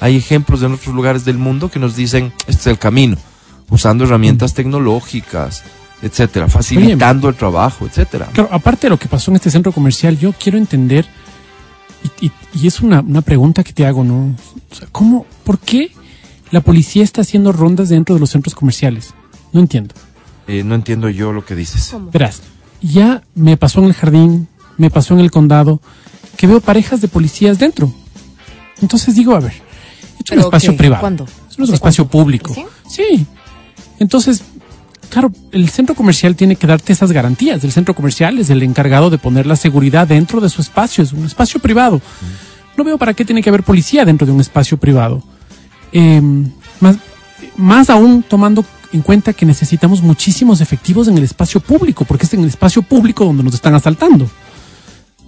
[0.00, 3.16] Hay ejemplos en otros lugares del mundo que nos dicen, este es el camino,
[3.70, 5.62] usando herramientas tecnológicas,
[6.02, 8.28] etcétera, facilitando el trabajo, etcétera.
[8.32, 11.06] Claro, aparte de lo que pasó en este centro comercial, yo quiero entender,
[12.20, 14.36] y, y, y es una, una, pregunta que te hago, ¿no?
[14.70, 15.90] O sea, ¿cómo, por qué
[16.50, 19.14] la policía está haciendo rondas dentro de los centros comerciales?
[19.52, 19.94] No entiendo.
[20.46, 21.88] Eh, no entiendo yo lo que dices.
[21.90, 22.10] ¿Cómo?
[22.10, 22.42] Verás,
[22.82, 25.80] ya me pasó en el jardín, me pasó en el condado,
[26.36, 27.92] que veo parejas de policías dentro.
[28.82, 29.54] Entonces digo, a ver,
[30.22, 30.78] es un espacio qué?
[30.78, 31.00] privado.
[31.00, 31.26] ¿Cuándo?
[31.50, 32.52] Es un espacio público.
[32.52, 32.64] ¿Sí?
[32.88, 33.26] sí.
[33.98, 34.42] Entonces,
[35.14, 37.62] claro, el centro comercial tiene que darte esas garantías.
[37.62, 41.12] El centro comercial es el encargado de poner la seguridad dentro de su espacio, es
[41.12, 42.02] un espacio privado.
[42.76, 45.22] No veo para qué tiene que haber policía dentro de un espacio privado.
[45.92, 46.20] Eh,
[46.80, 46.96] más,
[47.56, 52.34] más aún tomando en cuenta que necesitamos muchísimos efectivos en el espacio público, porque es
[52.34, 54.28] en el espacio público donde nos están asaltando.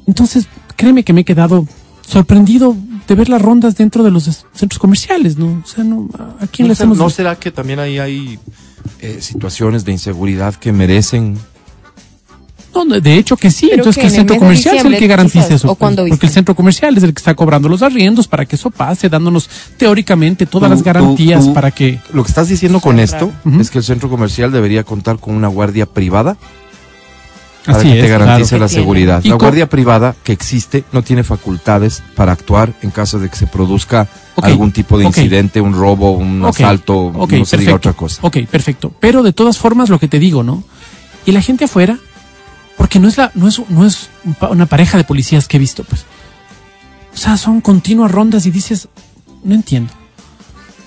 [0.09, 1.64] Entonces, créeme que me he quedado
[2.05, 5.62] sorprendido de ver las rondas dentro de los centros comerciales, ¿no?
[5.64, 6.09] O sea, no,
[6.40, 6.99] ¿a quién ¿No le hacemos?
[6.99, 8.40] ¿No será que también ahí hay
[9.00, 11.38] eh, situaciones de inseguridad que merecen
[12.74, 14.98] No, de hecho que sí, ¿Pero entonces que el en el centro comercial es el
[14.98, 15.70] que garantiza eso.
[15.70, 16.16] ¿O cuándo pues, viste?
[16.16, 19.09] porque el centro comercial es el que está cobrando los arriendos para que eso pase,
[19.09, 21.98] dándonos teóricamente todas Tú- las garantías tú- tú- para que...
[22.12, 25.48] Lo que estás diciendo con esto es que el centro comercial debería contar con una
[25.48, 26.37] guardia privada
[27.66, 28.64] para Así que es, te garantice claro.
[28.64, 29.24] la seguridad.
[29.24, 33.46] La guardia privada que existe no tiene facultades para actuar en caso de que se
[33.46, 34.09] produzca
[34.42, 38.20] algún tipo de incidente, un robo, un asalto, no se diga otra cosa.
[38.22, 38.92] Ok, perfecto.
[39.00, 40.64] Pero de todas formas, lo que te digo, ¿no?
[41.24, 41.98] Y la gente afuera,
[42.76, 44.09] porque no es la, no es, no es
[44.48, 46.05] una pareja de policías que he visto, pues.
[47.12, 48.88] O sea, son continuas rondas y dices,
[49.42, 49.92] no entiendo.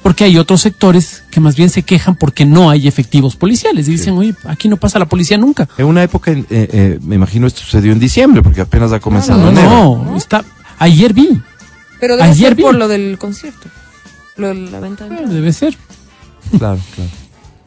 [0.02, 3.88] Porque hay otros sectores que más bien se quejan porque no hay efectivos policiales.
[3.88, 5.68] Y dicen, oye, aquí no pasa la policía nunca.
[5.78, 9.40] En una época, eh, eh, me imagino esto sucedió en diciembre, porque apenas ha comenzado
[9.44, 10.02] No, enero.
[10.06, 10.44] no, está.
[10.80, 11.42] Ayer vi,
[12.00, 12.64] Pero debe Ayer ser vi.
[12.64, 13.68] por lo del concierto.
[14.38, 15.76] Lo de la venta de debe ser.
[16.58, 17.10] Claro, claro.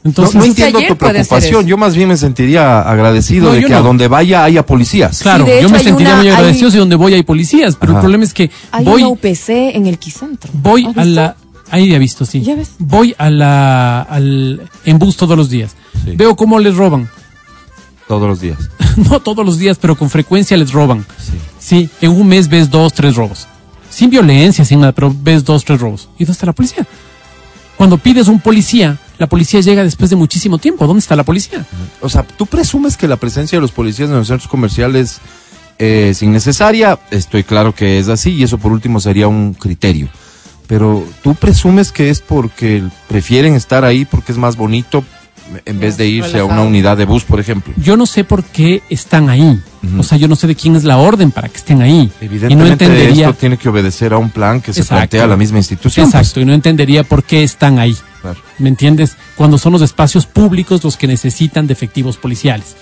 [0.04, 1.64] Entonces, no, no Sí, entiendo tu preocupación.
[1.66, 3.84] Yo más bien me sentiría agradecido No, de que a no.
[3.84, 5.20] donde vaya haya policías.
[5.22, 7.76] claro, Sí, yo me hay sentiría una- muy hay- agradecido si donde voy hay policías,
[7.76, 8.00] pero Ajá.
[8.00, 10.50] el problema es que Hay voy, una UPC en el Quicentro.
[10.54, 11.20] voy ¿Has a visto?
[11.20, 11.36] la,
[11.72, 12.42] ahí ya he visto, sí.
[12.42, 12.74] Ya ves.
[12.78, 15.74] Voy a la, al en bus todos los días.
[16.04, 16.14] Sí.
[16.14, 17.08] Veo cómo les roban.
[18.06, 18.58] Todos los días.
[18.96, 21.04] no todos los días, pero con frecuencia les roban.
[21.18, 21.32] Sí.
[21.58, 23.48] Sí, en un mes ves dos, tres robos.
[23.90, 26.08] Sin violencia, sin nada, pero ves dos, tres robos.
[26.18, 26.86] ¿Y dónde está la policía?
[27.76, 30.86] Cuando pides un policía, la policía llega después de muchísimo tiempo.
[30.86, 31.66] ¿Dónde está la policía?
[32.00, 35.20] O sea, ¿tú presumes que la presencia de los policías en los centros comerciales
[35.78, 36.98] eh, es innecesaria?
[37.10, 40.08] Estoy claro que es así y eso por último sería un criterio.
[40.72, 45.04] Pero ¿tú presumes que es porque prefieren estar ahí porque es más bonito
[45.66, 47.74] en vez de irse a una unidad de bus, por ejemplo?
[47.76, 49.60] Yo no sé por qué están ahí.
[49.98, 52.00] O sea, yo no sé de quién es la orden para que estén ahí.
[52.00, 53.26] y no Evidentemente entendería.
[53.28, 55.00] esto tiene que obedecer a un plan que se Exacto.
[55.10, 56.06] plantea la misma institución.
[56.10, 56.14] pues.
[56.22, 57.94] Exacto, y no entendería por qué están ahí.
[58.22, 58.40] Claro.
[58.58, 59.18] ¿Me entiendes?
[59.36, 62.76] Cuando son los espacios públicos los que necesitan de efectivos policiales.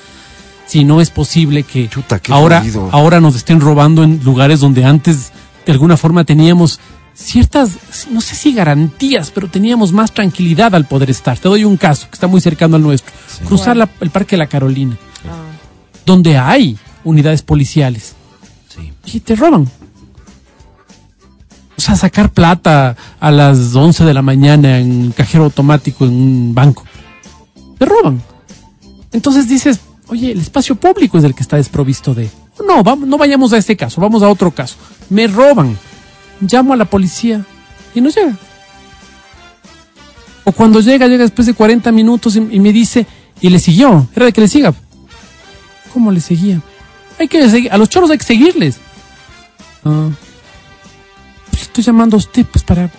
[0.64, 2.88] si no es posible que Chuta, ahora, jodido.
[2.92, 5.32] ahora nos estén robando en lugares donde antes
[5.66, 6.78] de alguna forma teníamos
[7.14, 7.70] ciertas,
[8.10, 11.38] no sé si garantías, pero teníamos más tranquilidad al poder estar.
[11.38, 13.12] Te doy un caso que está muy cercano al nuestro.
[13.46, 14.96] Cruzar la- el Parque La Carolina,
[16.06, 18.14] donde hay unidades policiales
[18.74, 18.92] Sí.
[19.16, 19.68] y te roban.
[21.76, 26.12] O sea, sacar plata a las 11 de la mañana en el cajero automático en
[26.12, 26.84] un banco.
[27.78, 28.22] Te roban.
[29.12, 32.30] Entonces dices, oye, el espacio público es el que está desprovisto de...
[32.66, 34.76] No, vamos, no vayamos a ese caso, vamos a otro caso.
[35.08, 35.78] Me roban.
[36.40, 37.44] Llamo a la policía
[37.94, 38.36] y no llega.
[40.44, 43.06] O cuando llega, llega después de 40 minutos y, y me dice,
[43.40, 44.08] y le siguió.
[44.14, 44.74] Era de que le siga.
[45.92, 46.60] ¿Cómo le seguía?
[47.18, 48.78] Hay que seguir, a los choros hay que seguirles.
[49.84, 50.08] Ah.
[51.50, 52.90] Pues estoy llamando a usted, pues para.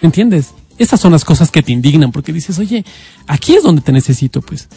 [0.00, 0.52] ¿Me entiendes?
[0.78, 2.84] Esas son las cosas que te indignan, porque dices, oye,
[3.26, 4.68] aquí es donde te necesito, pues.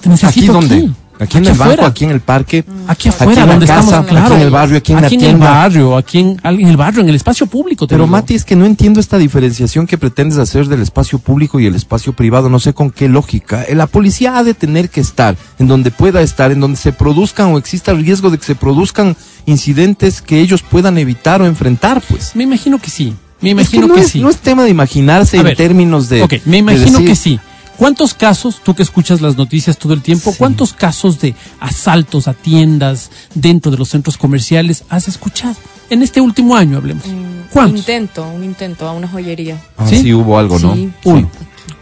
[0.00, 0.90] Te ¿Aquí necesito dónde?
[1.18, 2.64] Aquí, en el banco, aquí en el parque.
[2.86, 4.26] Aquí aquí afuera, en la donde casa, estamos, claro.
[4.26, 5.50] aquí en el barrio, aquí en la el tienda.
[5.50, 7.86] barrio, aquí en, en el barrio, en el espacio público.
[7.86, 8.12] Pero digo.
[8.12, 11.74] Mati, es que no entiendo esta diferenciación que pretendes hacer del espacio público y el
[11.74, 13.64] espacio privado, no sé con qué lógica.
[13.64, 16.92] Eh, La policía ha de tener que estar en donde pueda estar, en donde se
[16.92, 21.46] produzcan o exista el riesgo de que se produzcan incidentes que ellos puedan evitar o
[21.46, 22.36] enfrentar, pues.
[22.36, 23.14] Me imagino que sí.
[23.40, 24.20] Me Es que imagino no que, es, sí.
[24.20, 26.22] no es tema de imaginarse A en ver, términos de.
[26.22, 27.40] Ok, me de imagino decir, que sí.
[27.76, 32.32] ¿Cuántos casos, tú que escuchas las noticias todo el tiempo, cuántos casos de asaltos a
[32.34, 35.56] tiendas dentro de los centros comerciales has escuchado?
[35.90, 37.04] En este último año, hablemos.
[37.06, 37.80] Un ¿Cuántos?
[37.80, 39.62] intento, un intento a una joyería.
[39.76, 39.98] Ah, ¿Sí?
[39.98, 40.74] sí hubo algo, ¿no?
[40.74, 40.90] Sí.
[41.04, 41.30] Uno.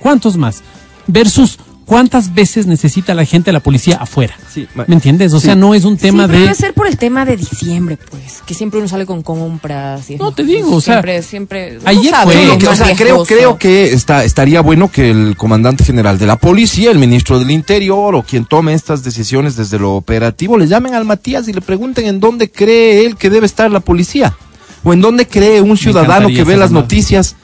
[0.00, 0.62] ¿Cuántos más?
[1.06, 4.34] Versus cuántas veces necesita la gente la policía afuera.
[4.52, 5.32] Sí, ¿Me entiendes?
[5.32, 5.46] O sí.
[5.46, 6.44] sea, no es un tema sí, pero de...
[6.44, 8.42] debe ser por el tema de diciembre, pues.
[8.46, 10.10] Que siempre uno sale con compras.
[10.10, 11.78] Y No, te digo, o sea, siempre, siempre.
[11.84, 15.10] ayer fue- que Creo es que, o sea, creo, creo que está, estaría bueno que
[15.10, 19.56] el comandante general de la policía, el ministro del Interior o quien tome estas decisiones
[19.56, 23.30] desde lo operativo, le llamen al Matías y le pregunten en dónde cree él que
[23.30, 24.34] debe estar la policía.
[24.82, 26.82] O en dónde cree un ciudadano que ve las llamada.
[26.82, 27.36] noticias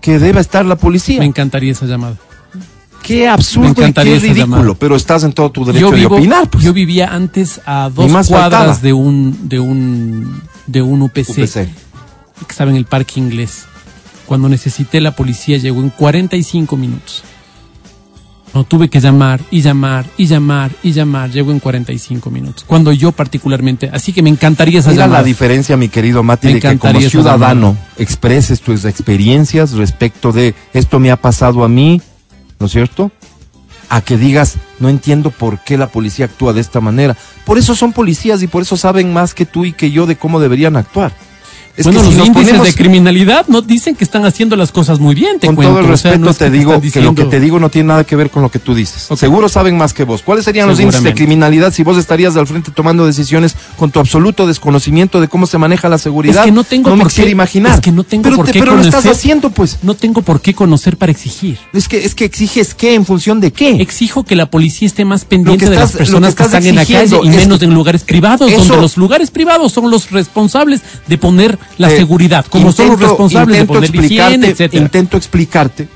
[0.00, 1.18] que debe estar la policía.
[1.18, 2.16] Me encantaría esa llamada.
[3.02, 4.74] Qué absurdo y qué ridículo, llamada.
[4.78, 6.48] pero estás en todo tu derecho yo, de vivo- opinar.
[6.50, 6.62] pues.
[6.64, 8.78] yo vivía antes a dos más cuadras faltaba.
[8.80, 11.54] de un, de un, de un UPC, UPC.
[11.54, 13.64] que estaba en el parque inglés.
[14.26, 17.22] Cuando necesité la policía llegó en 45 minutos.
[18.54, 21.30] No tuve que llamar y llamar y llamar y llamar.
[21.30, 22.64] Llegó en 45 minutos.
[22.66, 25.20] Cuando yo particularmente, así que me encantaría esa Mira llamada.
[25.20, 30.54] la diferencia, mi querido Mati, Me de que como ciudadano expreses tus experiencias respecto de
[30.72, 32.00] esto me ha pasado a mí,
[32.58, 33.10] ¿no es cierto?
[33.88, 37.16] A que digas, no entiendo por qué la policía actúa de esta manera.
[37.44, 40.16] Por eso son policías y por eso saben más que tú y que yo de
[40.16, 41.12] cómo deberían actuar.
[41.78, 44.72] Es bueno, que si los índices ponemos- de criminalidad no dicen que están haciendo las
[44.72, 45.38] cosas muy bien.
[45.38, 45.74] Te con cuento.
[45.74, 47.60] todo el O sea, respeto no es te que digo que lo que te digo
[47.60, 49.06] no tiene nada que ver con lo que tú dices.
[49.10, 49.18] Ok.
[49.18, 50.22] Seguro saben más que vos.
[50.22, 54.00] ¿Cuáles serían los índices de criminalidad si vos estarías al frente tomando decisiones con tu
[54.00, 56.40] absoluto desconocimiento de cómo se maneja la seguridad?
[56.42, 57.74] Es que no tengo me por quisiera qué- imaginar.
[57.76, 59.78] es que no tengo pero por te- qué pero lo estás haciendo, pues.
[59.82, 61.58] No tengo por qué conocer para exigir.
[61.72, 63.80] Es que, es que exiges qué en función de qué.
[63.80, 67.20] Exijo que la policía esté más pendiente de las personas que están en la calle
[67.22, 71.56] y menos en lugares privados, Eso- donde los lugares privados son los responsables de poner
[71.76, 74.76] la Eh, seguridad, como son los intento- responsables de intento poner higiene, explicarte-.
[74.78, 75.88] Intento explicarte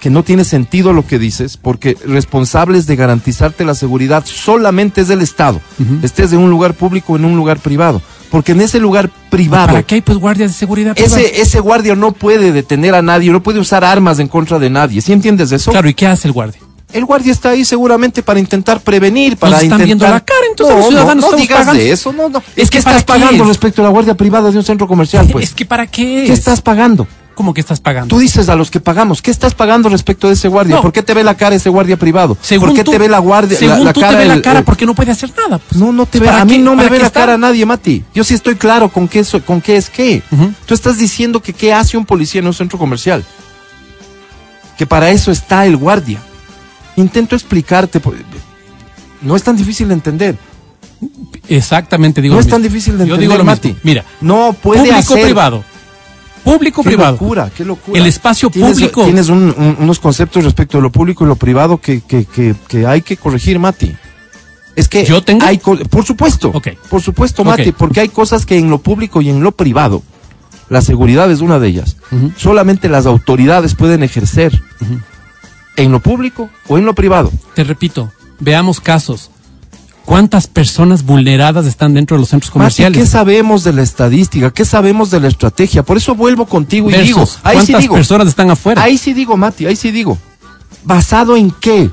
[0.00, 5.08] que no tiene sentido lo que dices, porque responsables de garantizarte la seguridad solamente es
[5.08, 5.62] el Estado,
[6.02, 9.68] estés en un lugar público o en un lugar privado, porque en ese lugar privado
[9.68, 10.92] ¿Para qué hay pues guardias de seguridad?
[10.98, 14.68] ese, ese guardia no puede detener a nadie, no puede usar armas en contra de
[14.68, 15.70] nadie, ¿sí entiendes eso?
[15.70, 16.60] Claro, ¿y qué hace el guardia?
[16.94, 19.84] El guardia está ahí seguramente para intentar prevenir, para están intentar...
[19.86, 21.82] viendo la cara, entonces no, los ciudadanos no, digas pagando.
[21.82, 22.38] de eso, no, no.
[22.38, 23.48] Es Es que que ¿para estás pagando es?
[23.48, 25.44] respecto a la guardia privada de un centro comercial, pues.
[25.48, 26.24] Es que ¿para qué?
[26.26, 26.38] ¿Qué es?
[26.38, 27.06] estás pagando?
[27.34, 28.14] ¿Cómo que estás pagando?
[28.14, 30.76] Tú dices a los que pagamos, ¿qué estás pagando respecto de ese guardia?
[30.76, 30.82] No.
[30.82, 32.38] ¿Por qué te ve la cara ese guardia privado?
[32.40, 34.12] Según ¿Por qué tú- te ve la guardia Según la tú cara?
[34.12, 35.58] te ve la cara el- porque no puede hacer nada.
[35.58, 35.80] pues.
[35.80, 36.26] No, no te ve.
[36.26, 37.18] ¿Para A mí qué- no me ve la está?
[37.22, 38.04] cara nadie, Mati.
[38.14, 40.22] Yo sí estoy claro con qué, con qué es qué.
[40.64, 43.24] Tú estás diciendo que qué hace un policía en un centro comercial.
[44.78, 46.20] Que para eso está el guardia.
[46.96, 48.00] Intento explicarte.
[49.22, 50.36] No es tan difícil de entender.
[51.48, 53.68] Exactamente, digo no es tan difícil de Yo entender, digo lo Mati.
[53.68, 53.80] mismo.
[53.84, 55.24] Mira, No puede público hacer.
[55.24, 55.64] privado.
[56.44, 57.12] Público Qué privado.
[57.12, 57.98] locura, qué locura.
[57.98, 59.04] El espacio Tienes- público.
[59.04, 62.54] Tienes un- un- unos conceptos respecto de lo público y lo privado que, que, que,
[62.68, 63.94] que hay que corregir, Mati.
[64.76, 65.44] Es que ¿Yo tengo?
[65.46, 66.68] hay por supuesto, Ok.
[66.90, 67.44] por supuesto.
[67.44, 70.02] Mati, porque hay cosas que en lo público y en lo privado,
[70.68, 71.96] la seguridad es una de ellas.
[72.36, 74.60] Solamente las autoridades pueden ejercer.
[75.76, 77.32] En lo público o en lo privado.
[77.54, 79.30] Te repito, veamos casos.
[80.04, 82.98] ¿Cuántas personas vulneradas están dentro de los centros comerciales?
[82.98, 84.50] ¿qué sabemos de la estadística?
[84.50, 85.82] ¿Qué sabemos de la estrategia?
[85.82, 88.82] Por eso vuelvo contigo y Versus, digo, ahí sí ¿Cuántas digo, personas están afuera?
[88.82, 90.18] Ahí sí digo, Mati, ahí sí digo.
[90.84, 91.90] ¿Basado en qué?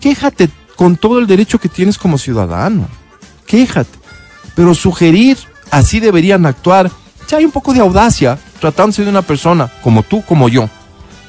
[0.00, 2.88] Quéjate con todo el derecho que tienes como ciudadano.
[3.46, 3.98] Quéjate.
[4.54, 5.36] Pero sugerir
[5.70, 6.90] así deberían actuar.
[7.28, 10.70] Ya hay un poco de audacia tratándose de una persona como tú, como yo,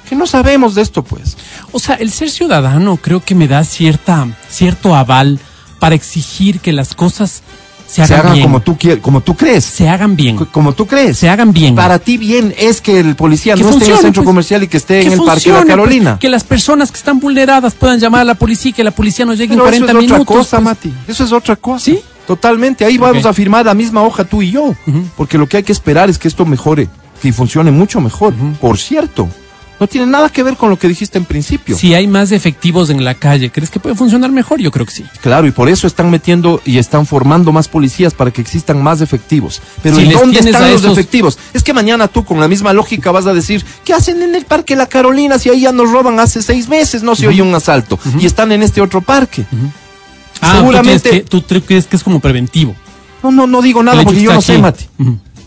[0.05, 1.37] que no sabemos de esto, pues.
[1.71, 5.39] O sea, el ser ciudadano creo que me da cierta, cierto aval
[5.79, 7.41] para exigir que las cosas
[7.87, 8.45] se hagan, Se hagan bien.
[8.47, 9.63] como tú quieres, como tú crees.
[9.63, 10.35] se hagan bien.
[10.37, 11.17] Co- Como tú crees.
[11.19, 11.75] Se hagan bien.
[11.75, 14.25] Para ti bien es que el policía Que no esté en el centro pues.
[14.31, 16.11] comercial y que esté Que en el Parque de la funcione, Carolina.
[16.13, 18.91] pues, que las personas que están vulneradas puedan llamar a la policía y que la
[18.91, 20.35] policía nos llegue Pero en eso 40 es otra minutos.
[20.35, 20.63] cosa, pues.
[20.63, 20.93] Mati.
[21.07, 21.85] Eso es otra cosa.
[21.85, 21.99] ¿Sí?
[22.25, 22.83] Totalmente.
[22.85, 24.73] Ahí vamos a firmar la misma hoja tú y yo.
[25.15, 26.89] Porque lo que hay que esperar es que esto mejore,
[27.21, 28.33] que funcione mucho mejor.
[28.59, 29.29] Por cierto,
[29.79, 31.77] no tiene nada que ver con lo que dijiste en principio.
[31.77, 34.59] Si hay más efectivos en la calle, ¿crees que puede funcionar mejor?
[34.61, 35.05] Yo creo que sí.
[35.21, 39.01] Claro, y por eso están metiendo y están formando más policías para que existan más
[39.01, 39.61] efectivos.
[39.83, 41.37] Pero Si ¿en dónde están los esos- efectivos?
[41.53, 44.45] Es que mañana tú con la misma lógica vas a decir, ¿qué hacen en el
[44.45, 47.03] Parque La Carolina si ahí ya nos roban hace seis meses?
[47.03, 47.99] No se oye un asalto.
[48.19, 49.45] Y están en este otro parque.
[50.41, 52.75] Ah, Seguramente- ¿tú crees, que, tú tre- crees que es como preventivo.
[53.23, 54.57] No, no, no digo nada porque yo no sé.
[54.59, 54.85] Mati.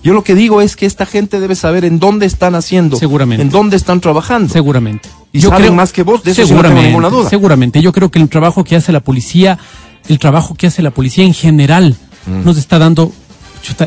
[0.03, 2.97] Yo lo que digo es que esta gente debe saber en dónde están haciendo.
[2.97, 3.43] Seguramente.
[3.43, 4.53] En dónde están trabajando.
[4.53, 5.09] Seguramente.
[5.33, 7.29] Y saben más que vos, de eso sí no tengo ninguna duda.
[7.29, 7.83] Seguramente.
[7.83, 9.59] Yo creo que el trabajo que hace la policía,
[10.09, 12.45] el trabajo que hace la policía en general, Mm.
[12.45, 13.13] nos está dando,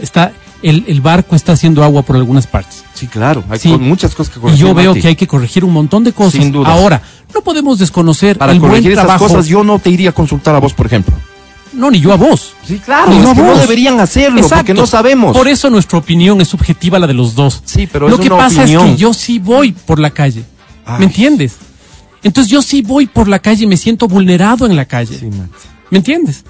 [0.02, 0.32] está,
[0.64, 2.84] el, el barco está haciendo agua por algunas partes.
[2.94, 3.44] Sí, claro.
[3.50, 3.70] Hay Sí.
[3.72, 4.66] co- muchas cosas que Y corregir.
[4.66, 5.02] yo veo Mati.
[5.02, 6.42] que hay que corregir un montón de cosas.
[6.42, 6.70] Sin duda.
[6.74, 7.02] Ahora,
[7.34, 9.28] no podemos desconocer Para el buen corregir esas trabajo.
[9.28, 11.16] cosas, yo no te iría a consultar a vos, por ejemplo.
[11.74, 12.54] No, ni yo a vos.
[12.66, 13.12] Sí, claro.
[13.12, 13.60] Es que no vos.
[13.62, 14.74] deberían hacerlo porque Exacto.
[14.74, 15.36] no sabemos.
[15.38, 17.62] Por eso nuestra opinión es subjetiva la de los dos.
[17.66, 20.44] Sí, pero Lo es que una pasa es que yo sí voy por la calle.
[20.86, 21.00] Ay.
[21.00, 21.56] ¿Me entiendes?
[22.24, 25.18] Entonces yo sí voy por la calle y me siento vulnerado en la calle.
[25.18, 25.30] Sí.
[25.90, 26.44] ¿Me entiendes?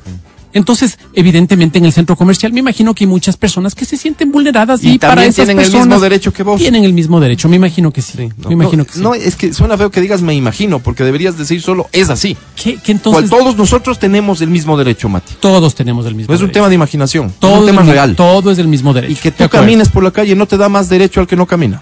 [0.54, 4.32] Entonces, evidentemente en el centro comercial me imagino que hay muchas personas que se sienten
[4.32, 6.60] vulneradas y, Y para esas tienen el personas mismo derecho que vos.
[6.60, 8.18] Tienen el mismo derecho, me imagino que sí.
[8.18, 9.02] Sí, no, me imagino no, que sí.
[9.02, 12.36] no, es que suena feo que digas me imagino, porque deberías decir solo es así.
[12.56, 15.36] que, Cual entonces todos nosotros tenemos el mismo derecho, Mati.
[15.40, 16.54] todos tenemos el mismo No es un derecho.
[16.54, 18.16] tema de imaginación, todo es un tema el real.
[18.16, 19.14] Todo es el mismo derecho.
[19.14, 21.46] Y que tú camines por la calle no te da más derecho al que no
[21.46, 21.82] camina.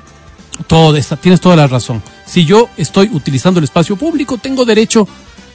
[0.68, 2.02] Todo está, tienes toda la razón.
[2.26, 5.08] Si yo estoy utilizando el espacio público, tengo derecho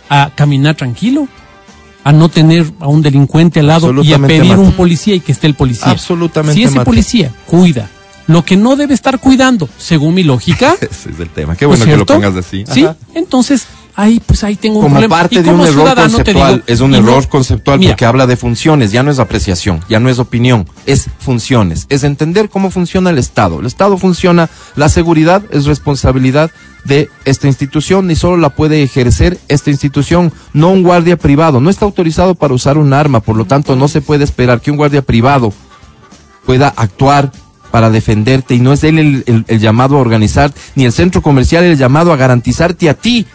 [0.09, 1.29] a caminar tranquilo,
[2.05, 4.61] a no tener a un delincuente al lado y a pedir Mati.
[4.61, 5.91] un policía y que esté el policía.
[5.91, 6.85] Absolutamente, Si ese Mati.
[6.85, 7.89] policía cuida
[8.27, 11.57] lo que no debe estar cuidando, según mi lógica, Ese es el tema.
[11.57, 12.65] Qué ¿no es bueno que lo pongas así.
[12.71, 12.97] Sí, Ajá.
[13.15, 15.17] entonces ahí pues ahí tengo un Como problema.
[15.17, 18.27] parte Y de un error conceptual, digo, es un no- error conceptual Mira, porque habla
[18.27, 22.71] de funciones, ya no es apreciación, ya no es opinión, es funciones, es entender cómo
[22.71, 23.61] funciona el Estado.
[23.61, 26.51] El Estado funciona, la seguridad es responsabilidad
[26.85, 31.61] de esta institución y solo la puede ejercer esta institución, no un guardia privado.
[31.61, 34.71] No está autorizado para usar un arma, por lo tanto no se puede esperar que
[34.71, 35.53] un guardia privado
[36.45, 37.33] pueda actuar
[37.71, 41.23] para defenderte y no es él el, el- el llamado a organizar, ni el centro
[41.23, 43.27] comercial el llamado a garantizarte a ti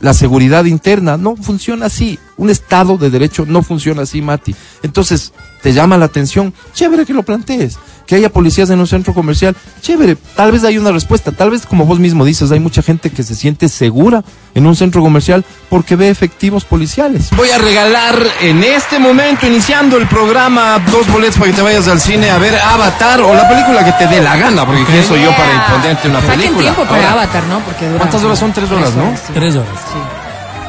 [0.00, 1.16] la seguridad interna.
[1.16, 2.18] No funciona así.
[2.38, 4.54] Un Estado de Derecho no funciona así, Mati.
[4.82, 7.78] Entonces, te llama la atención, chévere que lo plantees.
[8.06, 10.16] Que haya policías en un centro comercial, chévere.
[10.36, 11.32] Tal vez hay una respuesta.
[11.32, 14.22] Tal vez, como vos mismo dices, hay mucha gente que se siente segura
[14.54, 17.30] en un centro comercial porque ve efectivos policiales.
[17.36, 21.88] Voy a regalar en este momento, iniciando el programa, dos boletos para que te vayas
[21.88, 25.02] al cine a ver Avatar o la película que te dé la gana, porque ¿quién
[25.04, 26.60] soy yo para imponerte una Saquen película?
[26.62, 27.58] tiempo para Ahora, Avatar, ¿no?
[27.60, 28.52] Porque dura- ¿Cuántas horas son?
[28.52, 29.16] Tres horas, ¿no?
[29.16, 29.32] sí.
[29.34, 29.68] Tres horas.
[29.92, 29.98] Sí.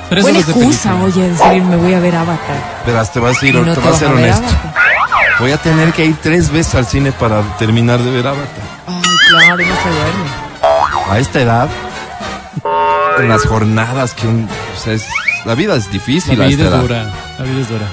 [0.10, 2.82] Tres Buena excusa, oye, decir, me voy a ver Avatar.
[2.86, 4.48] Verás, te vas a ir, no te te vas a vas ser a honesto.
[5.40, 8.48] Voy a tener que ir tres veces al cine para terminar de ver Avatar.
[8.88, 11.12] Ay, claro, no se duerme.
[11.12, 11.68] A esta edad,
[13.20, 15.08] en las jornadas que un, o sea, es-
[15.46, 16.82] la vida es difícil La a esta vida es edad.
[16.82, 17.04] dura.
[17.40, 17.86] La vida es dura.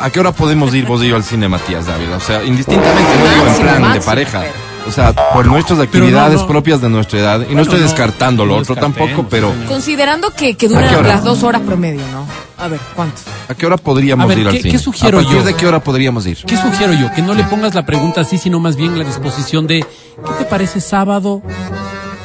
[0.00, 2.16] ¿A qué hora podemos ir vos y yo al cine, Matías Dávila?
[2.16, 4.40] O sea, indistintamente, no digo en Máximo, plan de pareja.
[4.40, 6.46] pero- O sea, por nuestras actividades no.
[6.46, 7.36] propias de nuestra edad.
[7.38, 9.66] Y no Bueno, estoy no, descartando lo no otro tampoco, pero sí.
[9.66, 12.26] Considerando que, que ¿A qué duran las dos horas promedio, ¿no?
[12.62, 13.16] A ver, ¿cuánto?
[13.48, 14.72] ¿a qué hora podríamos A ver, ir al ¿qué- cine?
[14.72, 15.44] qué sugiero ¿A partir yo?
[15.46, 16.38] de qué hora podríamos ir?
[16.46, 17.10] ¿Qué sugiero yo?
[17.12, 20.44] Que no le pongas la pregunta así, sino más bien la disposición de ¿qué te
[20.44, 21.42] parece sábado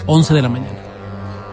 [0.06, 0.74] 11 de la mañana?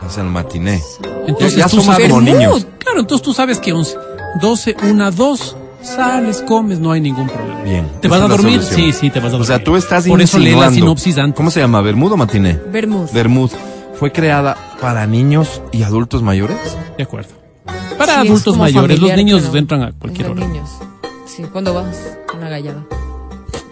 [0.09, 0.81] Sea, el matiné.
[1.27, 2.67] Entonces ya tú somos sabes, como niños.
[2.79, 3.97] Claro, entonces tú sabes que 11,
[4.41, 5.57] 12, 1, 2,
[5.89, 7.63] sales, comes, no hay ningún problema.
[7.63, 7.89] Bien.
[8.01, 8.63] ¿Te vas a dormir?
[8.63, 8.93] solución.
[8.93, 9.47] Sí, sí, te vas a O dormir.
[9.47, 11.37] sea, tú estás Por eso lee la sinopsis antes.
[11.37, 11.81] ¿Cómo se llama?
[11.81, 12.61] ¿Bermudo o matiné?
[12.71, 13.13] Vermouth.
[13.13, 13.51] Bermud.
[13.99, 16.57] ¿Fue creada para niños y adultos mayores?
[16.99, 17.31] De acuerdo.
[17.97, 20.47] Para Sí, adultos mayores, los niños entran a cualquier los hora.
[20.47, 20.69] niños.
[21.27, 21.97] Sí, ¿cuándo vas?
[22.37, 22.85] Una gallada.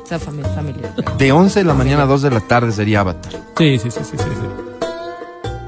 [0.03, 0.95] O sea, familia, familia.
[1.19, 3.33] De 11 de la mañana a 2 de la tarde sería Avatar.
[3.59, 4.87] Sí, sí, sí, sí, sí, sí.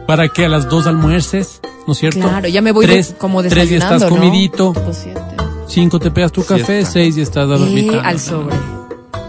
[0.07, 2.21] Para que a las 2 almuerces, ¿no es cierto?
[2.21, 4.17] Claro, ya me voy tres, de- como Tres y desayunando, estás ¿no?
[4.17, 4.73] comidito.
[4.93, 5.21] Siete.
[5.67, 6.93] Cinco te pegas tu café, Siesta.
[6.93, 7.93] seis y estás a dormir.
[7.93, 8.57] Eh, al sobre.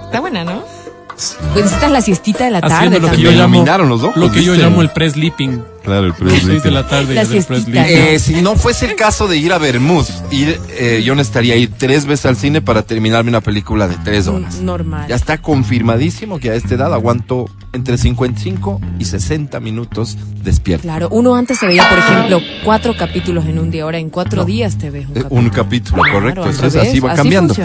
[0.05, 0.63] Está buena, ¿no?
[1.07, 4.31] Pues necesitas la siestita de la tarde Haciendo lo que yo llamo, los ojos, lo
[4.31, 5.63] que yo llamo el pre-sleeping.
[5.87, 7.15] Claro, el Seis de la tarde.
[7.15, 7.89] La.
[7.89, 11.71] Eh, si no fuese el caso de ir a Bermud, ir, eh, yo necesitaría ir
[11.77, 14.59] tres veces al cine para terminarme una película de tres horas.
[14.59, 15.05] Normal.
[15.07, 20.83] Ya está confirmadísimo que a esta edad aguanto entre 55 y 60 minutos despierto.
[20.83, 24.43] Claro, uno antes se veía, por ejemplo, cuatro capítulos en un día, ahora en cuatro
[24.43, 25.41] días te ves un Eh, capítulo.
[25.41, 26.41] Un capítulo, Claro, correcto.
[26.49, 27.55] Entonces revés, así va cambiando.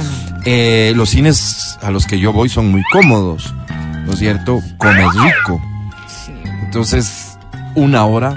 [0.44, 3.52] Eh, los cines a los que yo voy son muy cómodos,
[4.06, 4.60] ¿no es cierto?
[4.78, 5.60] Comes rico.
[6.06, 6.32] Sí.
[6.64, 7.31] Entonces,
[7.74, 8.34] una hora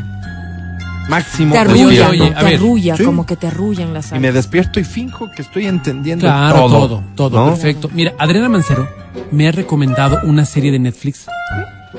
[1.09, 2.38] máximo Te arrulla, oye, ¿no?
[2.38, 3.03] a te arrulla, Sí.
[3.03, 4.33] como que te arrullan las Y me alas.
[4.36, 6.88] despierto y finjo que estoy entendiendo Claro, todo.
[6.88, 7.51] todo, todo, ¿no?
[7.53, 7.89] perfecto.
[7.93, 8.88] Mira, Adriana Mancero
[9.31, 11.27] me ha recomendado una serie de Netflix.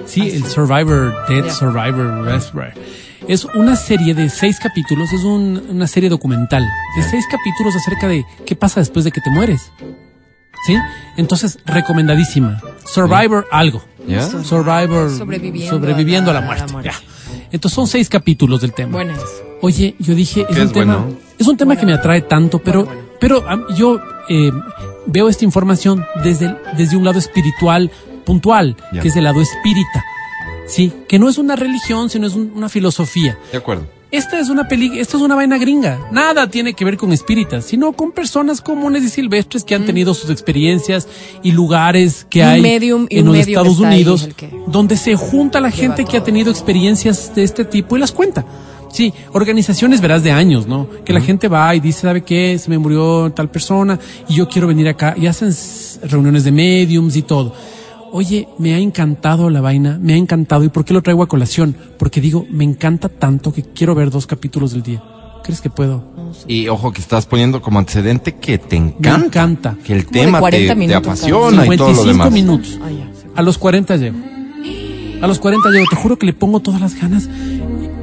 [0.07, 1.49] Sí, el Survivor, Dead.
[1.51, 2.72] Survivor, Raspberry.
[3.28, 6.62] Es una serie de seis capítulos, es un- una serie documental
[6.97, 9.70] de seis capítulos acerca de qué pasa después de que te mueres.
[10.66, 10.76] ¿Sí?
[11.16, 12.61] Entonces, recomendadísima.
[12.84, 13.82] Survivor algo.
[14.45, 16.72] Survivor Sobreviviendo sobreviviendo, a a la- la, a la muerte.
[16.72, 16.91] muerte.
[17.53, 18.92] Entonces son seis capítulos del tema.
[18.92, 19.20] Buenas.
[19.62, 21.16] Oye, yo dije, es un es tema, bueno.
[21.38, 23.18] es un tema Bueno, que me atrae tanto, pero, bueno, bueno.
[23.20, 24.51] pero yo eh,
[25.07, 27.90] veo esta información desde, el- desde un lado espiritual
[28.24, 29.01] puntual, Ya.
[29.03, 30.05] que es el lado espírita.
[30.66, 33.38] Sí, que no es una religión, sino es un- una filosofía.
[33.53, 33.86] De acuerdo.
[34.13, 35.99] Esta es una peli, esto es una vaina gringa.
[36.13, 40.15] Nada tiene que ver con espíritas, sino con personas comunes y silvestres que han tenido
[40.15, 41.09] sus experiencias
[41.43, 46.05] y lugares que hay medium en los Estados Unidos, que donde se junta la gente
[46.05, 48.45] que ha tenido experiencias de este tipo y las cuenta.
[48.93, 50.89] Sí, organizaciones verás de años, ¿no?
[51.05, 52.59] Que la gente va y dice, ¿sabe qué?
[52.59, 53.99] Se me murió tal persona
[54.29, 55.53] y yo quiero venir acá y hacen
[56.09, 57.53] reuniones de mediums y todo.
[58.13, 60.65] Oye, me ha encantado la vaina, me ha encantado.
[60.65, 61.77] ¿Y por qué lo traigo a colación?
[61.99, 65.03] Porque digo, me encanta tanto que quiero ver dos capítulos del día.
[65.45, 66.03] ¿Crees que puedo?
[66.49, 69.19] Y ojo que estás poniendo como antecedente que te encanta.
[69.19, 69.77] Me encanta.
[69.85, 72.33] Que el Como tema te, 40 te minutos, apasiona y todo lo 55 demás.
[72.33, 72.79] minutos.
[72.83, 72.89] Ah.
[73.37, 74.17] A los 40 llego.
[75.23, 75.85] A los 40 llego.
[75.91, 77.29] Te juro que le pongo todas las ganas.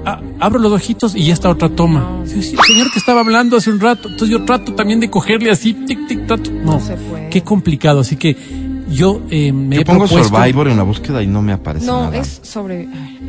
[0.06, 2.22] A- abro los ojitos y ya está otra toma.
[2.26, 4.10] Sí, sí, el señor que estaba hablando hace un rato.
[4.10, 6.50] Entonces yo trato también de cogerle así, tic, tic, trato.
[6.52, 7.30] No, se puede.
[7.30, 8.00] qué complicado.
[8.02, 8.38] Así que
[8.94, 11.86] yo eh, me Yo he pongo propuesto- Survivor en la búsqueda y no me aparece
[11.86, 12.18] No, nada.
[12.18, 12.88] es sobre.
[12.94, 13.20] ay,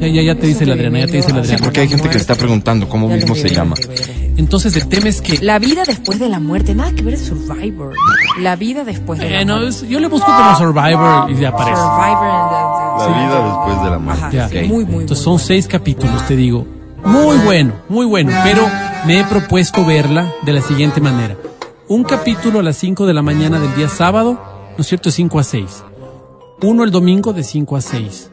[0.00, 1.64] Ya, ya, ya te dice la Adriana, ya te dice la Sí, Adriana.
[1.64, 3.74] porque hay gente que le está preguntando cómo mismo se llama.
[4.36, 5.38] Entonces el tema es que...
[5.38, 7.94] La vida después de la muerte, nada que ver es Survivor.
[8.40, 9.70] La vida después de la no, muerte.
[9.70, 11.76] es- yo le busco como Survivor y ya aparece.
[11.80, 14.22] Survivor and the- La vida después de la muerte.
[14.22, 14.48] Ajá, Ya.
[14.48, 16.66] sí, muy, muy, Entonces muy son seis capítulos, te digo.
[17.04, 18.30] Muy bueno, muy bueno.
[18.44, 18.68] Pero
[19.06, 21.36] me he propuesto verla de la siguiente manera.
[21.88, 24.38] Un capítulo a las 5 de la mañana del día sábado,
[24.78, 25.08] ¿no es cierto?
[25.10, 25.66] De 5 a 6.
[26.62, 28.30] Uno el domingo de 5 a 6.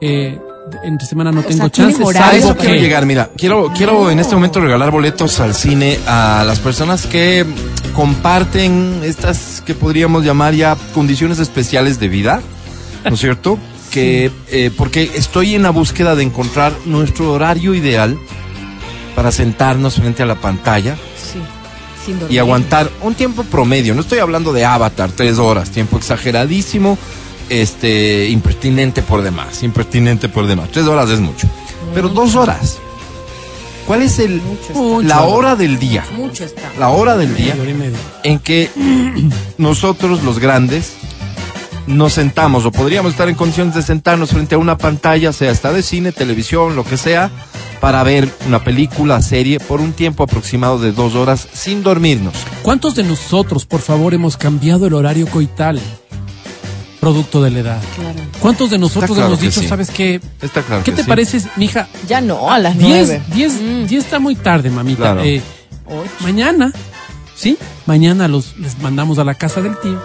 [0.00, 0.38] Eh,
[0.82, 2.04] entre semana no O tengo sea, tienen chance.
[2.08, 5.54] horario A eso quiero que- llegar, mira, quiero, quiero en este momento regalar boletos al
[5.54, 7.44] cine a las personas que
[7.94, 12.40] comparten estas que podríamos llamar ya condiciones especiales de vida,
[13.04, 13.58] ¿no es cierto?
[13.94, 18.18] Que, eh, porque estoy en la búsqueda de encontrar nuestro horario ideal
[19.14, 20.96] para sentarnos frente a la pantalla.
[22.28, 23.94] Y aguantar un tiempo promedio.
[23.94, 26.98] No estoy hablando de Avatar, tres horas, tiempo exageradísimo,
[27.48, 30.70] este, impertinente por demás, impertinente por demás.
[30.72, 31.48] Tres horas es mucho,
[31.94, 32.78] pero dos horas.
[33.86, 34.78] ¿Cuál es el Mucho está.
[34.78, 35.08] Mucho.
[35.08, 36.04] la hora del día?
[36.16, 36.72] Mucho está.
[36.78, 37.54] La hora del día
[38.22, 38.70] en que
[39.58, 40.94] nosotros los grandes
[41.86, 45.72] nos sentamos o podríamos estar en condiciones de sentarnos frente a una pantalla, sea esta
[45.72, 47.30] de cine, televisión, lo que sea,
[47.80, 52.34] para ver una película, serie, por un tiempo aproximado de dos horas sin dormirnos.
[52.62, 55.78] ¿Cuántos de nosotros, por favor, hemos cambiado el horario coital?
[57.00, 57.82] Producto de la edad.
[57.96, 58.18] Claro.
[58.40, 59.68] ¿Cuántos de nosotros claro hemos que dicho, sí.
[59.68, 60.22] sabes qué?
[60.40, 61.08] Está claro ¿Qué que te sí.
[61.08, 61.86] parece, mija?
[62.08, 63.22] Ya no, a las 10, nueve.
[63.34, 63.86] 10, Mm.
[63.86, 65.02] 10 está muy tarde, mamita.
[65.02, 65.20] Claro.
[65.22, 65.42] Eh,
[66.20, 66.72] mañana,
[67.36, 67.58] ¿sí?
[67.84, 70.00] Mañana los les mandamos a la casa del tío.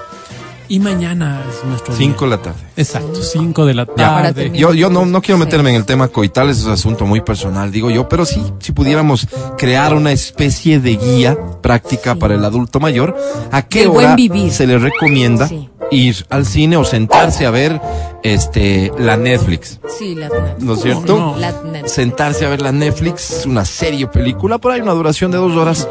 [0.72, 2.06] Y mañana es nuestro día.
[2.06, 2.60] Cinco de la tarde.
[2.78, 3.94] Exacto, 5 de la Ya.
[3.96, 4.52] Para tarde.
[4.54, 7.72] Yo, yo no, no quiero meterme en el tema coital, es un asunto muy personal,
[7.72, 12.80] digo yo, pero sí, si pudiéramos crear una especie de guía práctica para el adulto
[12.80, 13.18] mayor,
[13.52, 14.52] ¿a qué hora vivir.
[14.52, 15.70] se le recomienda Sí.
[15.90, 17.82] ir al cine o sentarse a ver
[18.22, 19.80] este la Netflix?
[19.98, 20.60] Sí, la net.
[20.60, 21.18] ¿No es cierto?
[21.18, 21.36] No.
[21.38, 21.88] La.
[21.88, 25.54] Sentarse a ver la Netflix, una serie o película, por ahí una duración de dos
[25.54, 25.88] horas.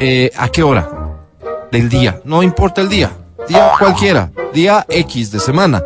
[0.00, 0.88] Eh, ¿A qué hora?
[1.70, 2.20] Del día.
[2.24, 3.12] No importa el día.
[3.48, 4.30] Día cualquiera.
[4.52, 5.82] Día X de semana.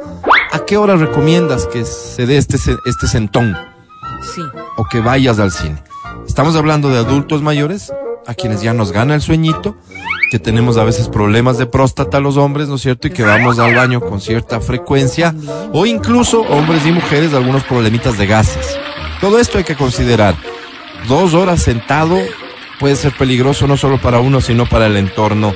[0.52, 3.56] ¿A qué hora recomiendas que se dé este, este sentón
[4.22, 4.42] Sí.
[4.76, 5.82] o que vayas al cine?
[6.26, 7.92] Estamos hablando de adultos mayores,
[8.26, 9.76] a quienes ya nos gana el sueñito,
[10.30, 13.06] que tenemos a veces problemas de próstata los hombres, ¿no es cierto?
[13.08, 15.34] Y que vamos al baño con cierta frecuencia,
[15.72, 18.78] o incluso hombres y mujeres algunos problemitas de gases.
[19.20, 20.34] Todo esto hay que considerar.
[21.08, 22.18] Dos horas sentado
[22.78, 25.52] puede ser peligroso no solo para uno, sino para el entorno.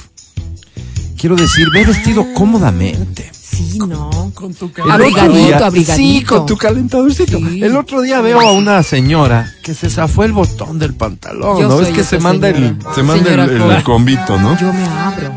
[1.17, 3.31] Quiero decir, ve vestido cómodamente.
[3.55, 4.31] Sí, no.
[4.33, 5.95] Con tu Abrigadito, día- abrigadito.
[5.95, 7.37] Sí, con tu calentadorcito.
[7.37, 7.63] Sí.
[7.63, 11.67] El otro día veo a una señora que se zafó el botón del pantalón, Yo
[11.69, 11.77] ¿no?
[11.77, 14.57] soy Es que se manda el, se manda el, combito, ¿no?
[14.59, 15.31] Yo me abro.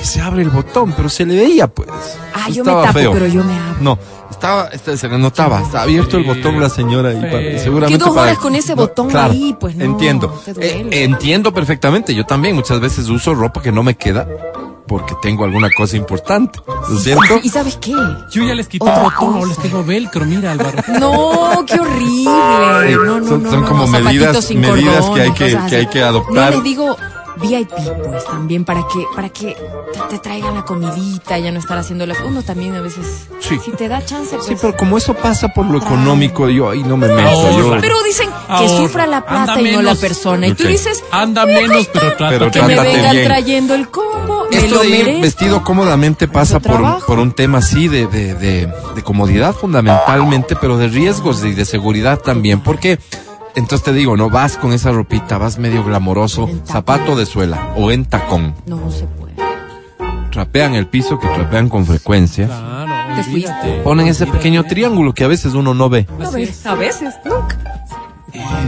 [0.00, 1.88] Y se abre el botón, pero se le veía, pues.
[2.34, 3.12] Ah, yo me tapo, feo.
[3.12, 3.76] pero yo me abro.
[3.80, 3.98] No,
[4.30, 8.04] estaba, este, se le notaba, estaba abierto el botón la señora y para- seguramente ¿Qué
[8.04, 9.56] dos para- horas con ese botón ahí?
[9.58, 10.42] Pues no, Entiendo.
[10.60, 12.14] Eh, entiendo perfectamente.
[12.14, 14.28] Yo también muchas veces uso ropa que no me queda
[14.86, 16.60] porque tengo alguna cosa importante.
[16.88, 17.40] ¿No es cierto?
[17.42, 17.92] ¿Y sabes qué?
[18.30, 20.78] Yo ya les quité un botón, ahora les tengo velcro, mira, Álvaro.
[21.00, 22.24] No, qué horrible.
[22.24, 25.86] No, no, son- no, son no, como medidas- medidas cordón que hay que- que hay
[25.88, 26.50] que adoptar.
[26.50, 26.96] No les digo
[27.36, 27.70] VIP,
[28.08, 29.56] pues también para que para que
[29.92, 33.58] te, te traigan la comidita, ya no estar haciendo la uno también a veces Sí.
[33.64, 34.46] si te da chance pues.
[34.48, 37.28] Sí, pero como eso pasa por lo económico, yo ahí no me meto.
[37.28, 37.76] Ahorra.
[37.76, 38.28] Yo, Pero dicen
[38.58, 42.16] que sufra la plata anda y no la persona y tú dices Anda menos, pero
[42.16, 42.28] trata.
[42.30, 43.24] Pero que me vengan bien.
[43.26, 47.58] trayendo el combo, me Esto lo de ir vestido cómodamente pasa por, por un tema
[47.58, 52.60] así de, de, de, de comodidad fundamentalmente, pero de riesgos y de seguridad también.
[52.62, 52.98] Porque,
[53.56, 57.90] entonces te digo, no vas con esa ropita, vas medio glamoroso, zapato de suela o
[57.90, 58.54] en tacón.
[58.66, 59.34] No, no se puede.
[60.30, 62.46] Trapean el piso que trapean con frecuencia.
[62.46, 63.80] Claro, Te olvídate.
[63.82, 66.06] Ponen ese pequeño triángulo que a veces uno no ve.
[66.22, 67.85] A veces, a veces, nunca.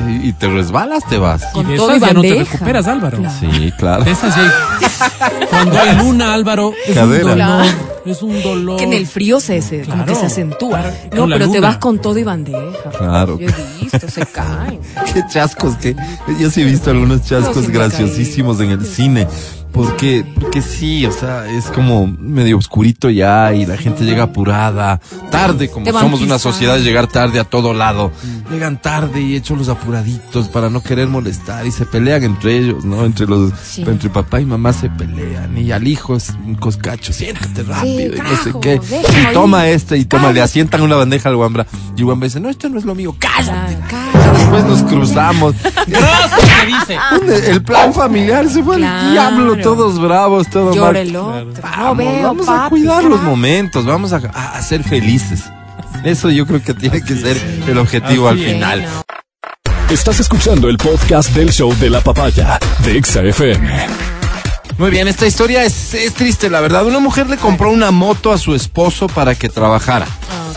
[0.08, 1.42] Y, y te resbalas, te vas.
[1.54, 3.18] Y de todo y esas ya no te recuperas, Álvaro.
[3.18, 3.34] Claro.
[3.40, 4.04] Sí, claro.
[4.04, 7.24] De esas ya hay- Cuando hay luna, Álvaro, es Cadera.
[7.24, 7.36] un dolor.
[7.36, 7.88] Claro.
[8.06, 8.78] Es un dolor.
[8.78, 10.80] Que en el frío se, se como que se acentúa.
[11.10, 12.90] Claro, No, pero te vas con todo y bandeja.
[12.96, 13.38] Claro.
[13.38, 14.80] Yo he visto, se caen.
[15.12, 15.94] Qué chascos que
[16.40, 19.26] yo sí he visto algunos chascos graciosísimos en el cine.
[19.72, 25.00] Porque, porque sí, o sea, es como medio oscurito ya y la gente llega apurada,
[25.30, 28.10] tarde, como somos una sociedad de llegar tarde a todo lado.
[28.50, 32.84] Llegan tarde y hechos los apuraditos para no querer molestar y se pelean entre ellos,
[32.84, 33.04] ¿no?
[33.04, 33.82] Entre los, Sí.
[33.86, 38.20] entre papá y mamá se pelean y al hijo es un coscacho, siéntate rápido y
[38.20, 38.80] no sé qué.
[39.30, 41.66] Y toma este y toma, le asientan una bandeja al guambra
[41.96, 43.76] y guambra dice, no, esto no es lo mío, cállate.
[43.88, 44.17] Cállate.
[44.38, 45.54] Después nos cruzamos.
[45.86, 46.98] Gracias, se dice.
[47.20, 49.10] Un- El plan familiar se fue al Claro.
[49.10, 50.96] diablo, todos bravos, todo mal.
[50.96, 51.12] Otro.
[51.12, 55.44] No Vamos, veo, vamos a cuidar los momentos, vamos a, a- a ser felices.
[56.04, 57.36] Eso yo creo que tiene que ser
[57.66, 58.52] el objetivo al es.
[58.52, 58.86] final.
[59.90, 63.86] Estás escuchando el podcast del show de la papaya de Exa FM.
[64.76, 66.86] Muy bien, esta historia es, es triste, la verdad.
[66.86, 70.06] Una mujer le compró una moto a su esposo para que trabajara.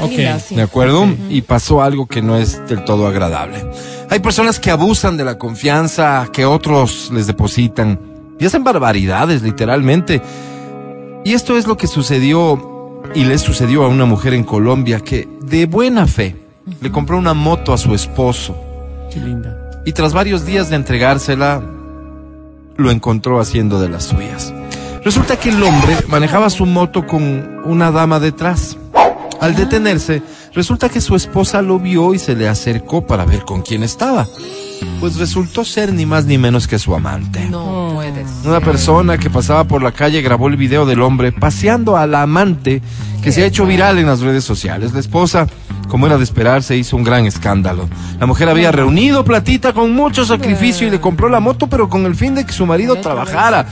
[0.02, 0.12] Qué Ok.
[0.18, 0.56] linda, sí.
[0.56, 1.08] ¿De acuerdo?
[1.30, 3.66] Y pasó algo que no es del todo agradable.
[4.10, 8.00] Hay personas que abusan de la confianza que otros les depositan
[8.40, 10.22] y hacen barbaridades, literalmente.
[11.24, 15.28] Y esto es lo que sucedió y le sucedió a una mujer en Colombia que
[15.42, 16.36] de buena fe
[16.82, 18.56] le compró una moto a su esposo
[19.12, 19.58] Qué linda.
[19.86, 21.62] y tras varios días de entregársela
[22.78, 24.54] lo encontró haciendo de las suyas.
[25.04, 28.78] Resulta que el hombre manejaba su moto con una dama detrás.
[29.42, 30.22] Al detenerse,
[30.54, 34.28] resulta que su esposa lo vio y se le acercó para ver con quién estaba.
[35.00, 37.48] Pues resultó ser ni más ni menos que su amante.
[37.50, 38.28] No puedes.
[38.46, 42.24] Una persona que pasaba por la calle grabó el video del hombre paseando a la
[42.24, 42.82] amante
[43.22, 44.94] que se ha hecho viral en las redes sociales.
[44.94, 45.48] La esposa,
[45.88, 47.88] como era de esperarse, hizo un gran escándalo.
[48.20, 52.06] La mujer había reunido platita con mucho sacrificio y le compró la moto, pero con
[52.06, 53.68] el fin de que su marido trabajara.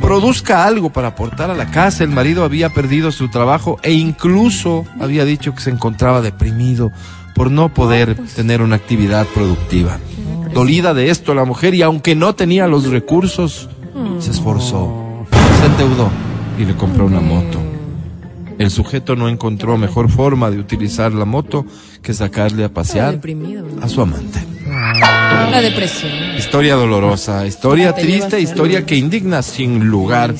[0.00, 2.04] Produzca algo para aportar a la casa.
[2.04, 5.89] El marido había perdido su trabajo e incluso había dicho que se encontraba
[6.22, 6.92] deprimido
[7.34, 9.98] por no poder tener una actividad productiva.
[10.52, 13.68] dolida de esto la mujer y aunque no tenía los recursos,
[14.18, 16.10] se esforzó, se endeudó
[16.58, 17.60] y le compró una moto.
[18.58, 21.64] El sujeto no encontró mejor forma de utilizar la moto
[22.02, 23.18] que sacarle a pasear
[23.80, 24.40] a su amante.
[25.50, 26.12] La depresión.
[26.36, 30.34] Historia dolorosa, historia triste, historia que indigna sin lugar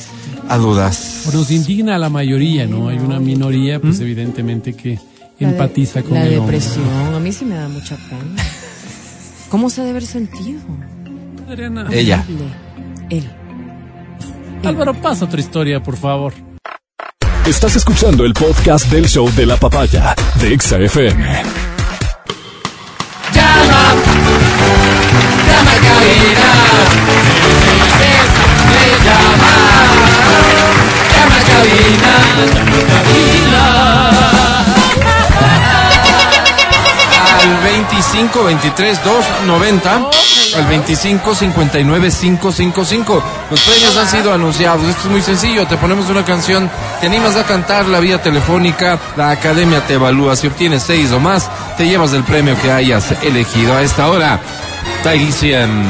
[0.47, 1.31] a dudas.
[1.33, 2.89] Nos indigna a la mayoría, ¿no?
[2.89, 4.99] Hay una minoría, pues evidentemente que
[5.41, 6.57] La de- empatiza con la el hombre.
[6.59, 7.13] depresión.
[7.15, 8.43] A mí sí me da mucha pena.
[9.49, 10.59] ¿Cómo se ha de haber sentido?
[11.47, 11.87] Adriana.
[11.91, 12.23] Ella.
[13.09, 13.29] Él.
[14.63, 16.33] Álvaro, pasa otra historia, por favor.
[17.45, 21.43] Estás escuchando el podcast del show de la papaya de Exa FM.
[37.41, 40.09] Al 25 23 2 90
[40.55, 43.23] al 25 59 555.
[43.49, 44.87] Los premios han sido anunciados.
[44.87, 45.65] Esto es muy sencillo.
[45.65, 46.69] Te ponemos una canción,
[46.99, 50.35] te animas a cantar la vía telefónica, la academia te evalúa.
[50.35, 54.39] Si obtienes seis o más, te llevas el premio que hayas elegido a esta hora.
[55.03, 55.83] Tailician.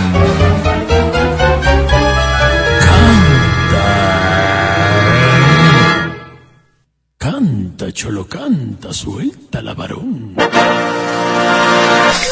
[7.17, 10.40] Canta, cholo, canta, suelta la varón.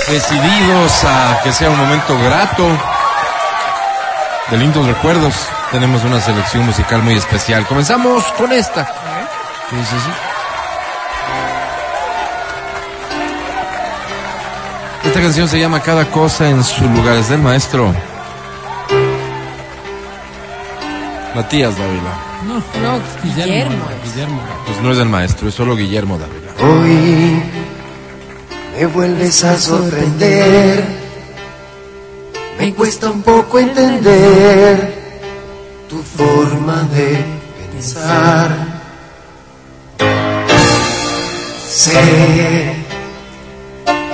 [0.10, 2.68] Decididos a que sea un momento grato,
[4.50, 5.34] de lindos recuerdos,
[5.72, 7.66] tenemos una selección musical muy especial.
[7.68, 8.86] Comenzamos con esta.
[9.70, 10.12] Sí, sí, sí.
[15.08, 17.94] Esta canción se llama Cada cosa en su lugar, es del maestro
[21.36, 22.14] Matías Dávila.
[22.46, 23.86] No, No, Guillermo.
[24.04, 24.42] Guillermo.
[24.66, 26.52] Pues no es del maestro, es solo Guillermo Dávila.
[26.62, 27.44] Hoy
[28.80, 30.82] me vuelves a sorprender.
[32.58, 34.94] Me cuesta un poco entender
[35.90, 37.26] tu forma de
[37.58, 38.56] pensar.
[41.68, 42.76] Sé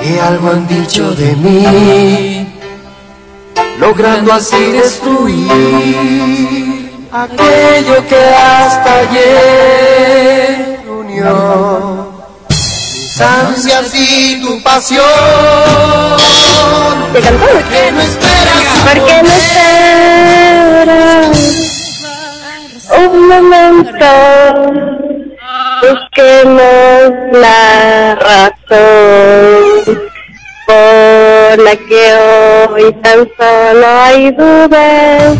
[0.01, 2.59] que algo han dicho de mí,
[3.79, 5.47] logrando así destruir
[7.11, 12.04] aquello que hasta ayer unió
[13.21, 15.03] ansias y tu pasión.
[17.13, 17.21] ¿Por
[17.69, 18.63] qué no esperas?
[18.83, 19.85] ¿Por qué no esperas
[22.97, 24.05] un momento?
[25.81, 27.01] Busquemos
[27.33, 29.65] la razón
[30.65, 32.03] por la que
[32.69, 35.37] hoy tan solo hay dudas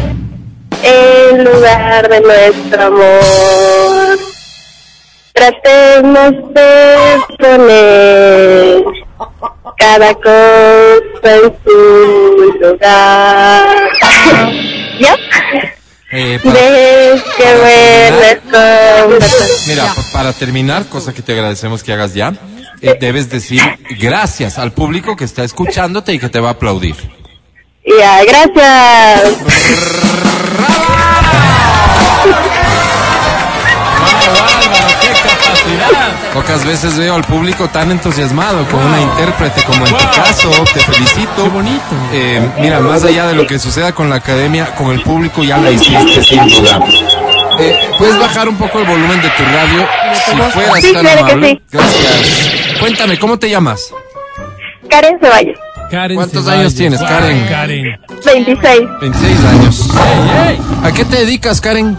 [0.84, 3.75] en lugar de nuestro amor.
[5.36, 8.84] Tratemos de poner
[9.78, 13.68] cada cosa en su lugar.
[14.98, 15.16] ¿Ya?
[16.14, 19.66] Eh, para- que me respondas.
[19.68, 22.34] Mira, pa- para terminar, cosa que te agradecemos que hagas ya,
[22.82, 23.62] eh, debes decir
[24.00, 26.96] gracias al público que está escuchándote y que te va a aplaudir.
[27.86, 29.36] Ya, gracias.
[36.34, 40.80] Pocas veces veo al público tan entusiasmado con una intérprete como en tu caso, te
[40.82, 41.44] felicito.
[41.44, 41.82] Qué bonito.
[42.14, 45.58] Eh, mira, más allá de lo que suceda con la academia, con el público ya
[45.58, 46.80] la hiciste sin duda.
[47.60, 49.88] Eh, ¿Puedes bajar un poco el volumen de tu radio?
[50.26, 51.50] Si fueras Sí, tan claro que amable.
[51.50, 51.62] sí.
[51.72, 52.78] Gracias.
[52.80, 53.82] Cuéntame, ¿cómo te llamas?
[54.90, 55.58] Karen Ceballos,
[55.90, 56.60] Karen ¿Cuántos Ceballos.
[56.62, 57.48] años tienes, Karen?
[57.48, 58.00] Karen.
[58.26, 58.82] 26.
[59.02, 59.90] 26 años.
[60.84, 61.98] ¿A qué te dedicas, Karen?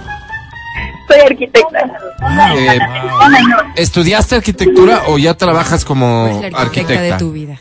[1.09, 1.78] Soy arquitecta.
[2.57, 2.78] Eh,
[3.76, 7.18] ¿Estudiaste arquitectura o ya trabajas como Es la arquitecta de arquitecta?
[7.18, 7.61] tu vida.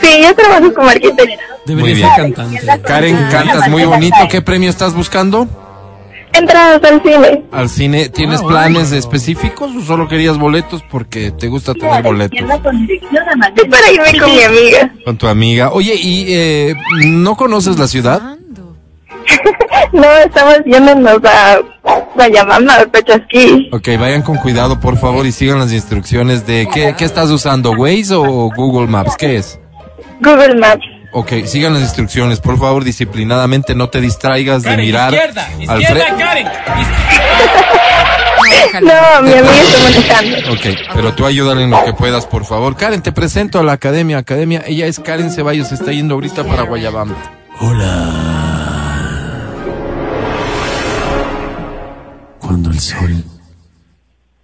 [0.00, 1.42] Sí, yo trabajo como arquitecta.
[1.66, 2.32] Debería Muy ser bien.
[2.32, 2.82] cantante.
[2.82, 4.16] Karen, cantas muy bonito.
[4.30, 5.48] ¿Qué premio estás buscando?
[6.32, 7.44] Entradas al cine.
[7.50, 12.38] ¿Al cine tienes planes específicos o solo querías boletos porque te gusta tener boletos?
[12.38, 12.44] Sí,
[13.68, 14.92] para irme con mi amiga.
[15.04, 15.70] Con tu amiga.
[15.72, 16.74] Oye, ¿y eh,
[17.06, 18.20] no conoces la ciudad?
[19.92, 21.58] No, estamos yéndonos a
[22.16, 23.68] Guayamama, a Pechasquí.
[23.72, 26.68] Ok, vayan con cuidado, por favor, y sigan las instrucciones de...
[26.72, 27.70] ¿Qué, qué estás usando?
[27.72, 29.14] ¿Waze o Google Maps?
[29.16, 29.60] ¿Qué es?
[30.20, 30.84] Google Maps.
[31.12, 35.14] Ok, sigan las instrucciones, por favor, disciplinadamente, no te distraigas de mirar
[35.68, 36.14] al frente.
[36.18, 36.46] Karen.
[38.82, 40.52] No, mi amiga está manejando.
[40.52, 42.76] Ok, pero tú ayúdale en lo que puedas, por favor.
[42.76, 44.18] Karen, te presento a la academia.
[44.18, 47.16] Academia, ella es Karen Ceballos, está yendo ahorita para Guayabamba.
[47.58, 47.84] Cuando
[52.76, 53.24] el sol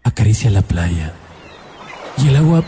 [0.05, 1.12] acaricia la playa
[2.16, 2.64] y el agua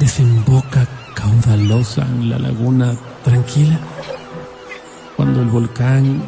[0.00, 3.78] desemboca caudalosa en la laguna tranquila,
[5.16, 6.24] cuando el volcán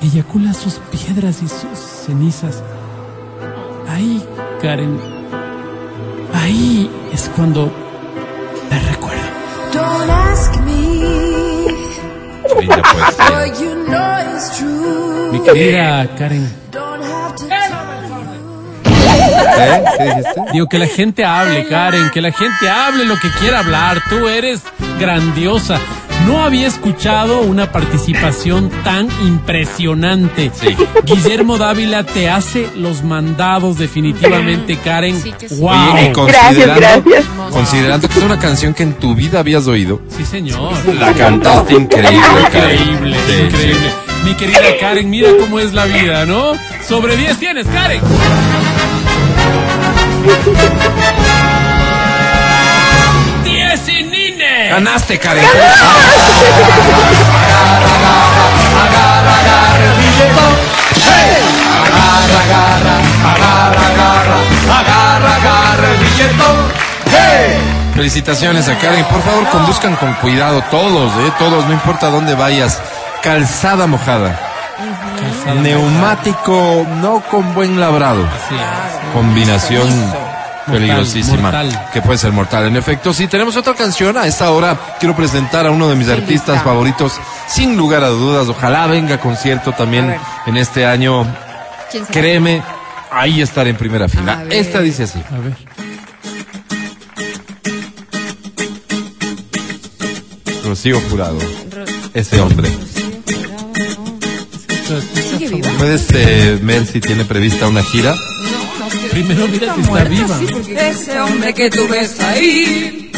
[0.00, 2.62] eyacula sus piedras y sus cenizas.
[3.86, 4.24] Ahí,
[4.62, 4.98] Karen,
[6.32, 7.70] ahí es cuando
[8.70, 9.20] te recuerdo.
[9.74, 10.80] Don't ask me,
[12.60, 13.30] Linda poesía.
[15.32, 18.10] Mi querida Karen, Don't have to tell
[19.62, 19.84] ¿Eh?
[19.98, 20.40] ¿Qué dijiste?
[20.52, 24.00] digo que la gente hable, Karen, que la gente hable lo que quiera hablar.
[24.08, 24.62] Tú eres
[24.98, 25.78] grandiosa.
[26.26, 30.50] No había escuchado una participación tan impresionante.
[30.54, 30.76] Sí.
[31.04, 35.20] Guillermo Dávila te hace los mandados definitivamente, Karen.
[35.20, 35.56] Sí que sí.
[35.56, 35.94] Wow.
[35.94, 36.76] Oye, y considerando,
[37.10, 37.24] gracias.
[37.50, 40.72] considerando que es una canción que en tu vida habías oído, Sí, señor.
[40.94, 42.20] la cantaste increíble,
[42.52, 42.80] Karen.
[42.80, 43.88] Increíble, Sí, increíble.
[43.90, 44.24] sí.
[44.24, 46.52] Mi querida Karen, mira cómo es la vida, ¿no?
[46.86, 48.00] Sobre 10 tienes, Karen.
[53.44, 54.19] ¡Diez y Nine!
[54.68, 55.44] Ganaste, Karen.
[67.94, 69.04] Felicitaciones a Karen.
[69.06, 71.32] Por favor, conduzcan con cuidado todos, ¿eh?
[71.38, 72.80] Todos, no importa dónde vayas.
[73.22, 74.38] Calzada mojada.
[75.62, 78.26] Neumático no con buen labrado.
[78.48, 78.56] Sí,
[79.12, 79.88] Combinación
[80.66, 81.42] peligrosísima.
[81.42, 81.90] mortal.
[81.92, 82.66] Que puede ser mortal.
[82.66, 84.16] En efecto, sí, tenemos otra canción.
[84.16, 86.64] A esta hora quiero presentar a uno de mis artistas lista.
[86.64, 87.14] favoritos,
[87.46, 88.48] sin lugar a dudas.
[88.48, 90.14] Ojalá venga a concierto también
[90.46, 91.26] en este año.
[92.10, 92.62] Créeme,
[93.10, 94.44] ahí estar en primera fila.
[94.50, 95.22] Esta dice así.
[95.30, 95.56] A ver.
[100.64, 101.38] Rocío Jurado.
[102.14, 102.68] Ese hombre.
[105.30, 105.68] Sigue viva.
[105.78, 108.14] ¿Puedes eh, ver si tiene prevista una gira?
[109.26, 110.38] Primero mira si está viva.
[110.80, 113.10] Ese hombre que tú ves ahí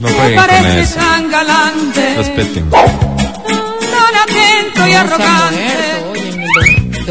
[0.00, 0.94] No me jueguen con parece eso.
[0.96, 2.70] tan galante, Respeten.
[2.70, 5.74] tan atento y arrogante.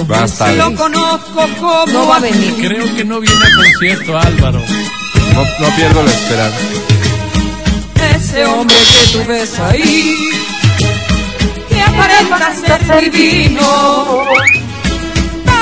[0.07, 0.45] Basta.
[0.51, 0.57] 2006.
[0.57, 2.55] Lo conozco como No va a venir.
[2.67, 4.59] Creo que no viene a concierto, Álvaro.
[5.33, 6.57] No, no pierdo la esperanza.
[8.15, 10.15] ese hombre que tú ves ahí,
[11.69, 14.23] que aparenta ser divino,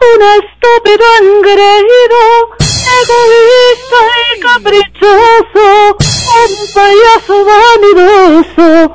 [0.00, 2.20] Un estúpido engreído,
[3.02, 5.66] egoísta y caprichoso,
[6.44, 8.92] un payaso vanidoso,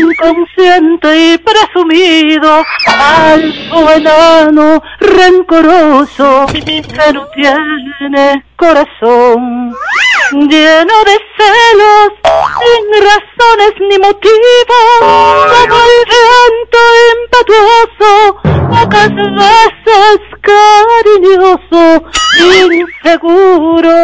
[0.00, 9.74] inconsciente y presumido, alto enano, rencoroso, que no tiene corazón,
[10.32, 12.10] lleno de celos,
[12.58, 16.80] sin razones ni motivos, como el viento
[17.22, 18.10] impetuoso,
[18.68, 21.84] pocas veces cariñoso,
[22.64, 23.96] inseguro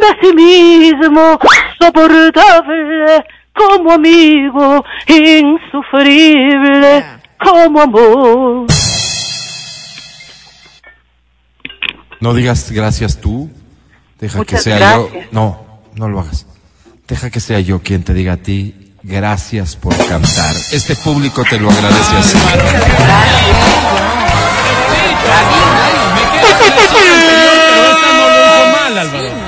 [0.00, 1.38] de sí mismo,
[1.78, 7.04] soportable como amigo, insufrible
[7.38, 8.66] como amor.
[12.20, 13.50] No digas gracias tú.
[14.18, 15.12] Deja que sea gracias.
[15.12, 15.20] yo.
[15.32, 15.63] No,
[15.94, 16.46] no lo hagas.
[17.08, 20.54] Deja que sea yo quien te diga a ti gracias por cantar.
[20.72, 22.38] Este público te lo agradece así.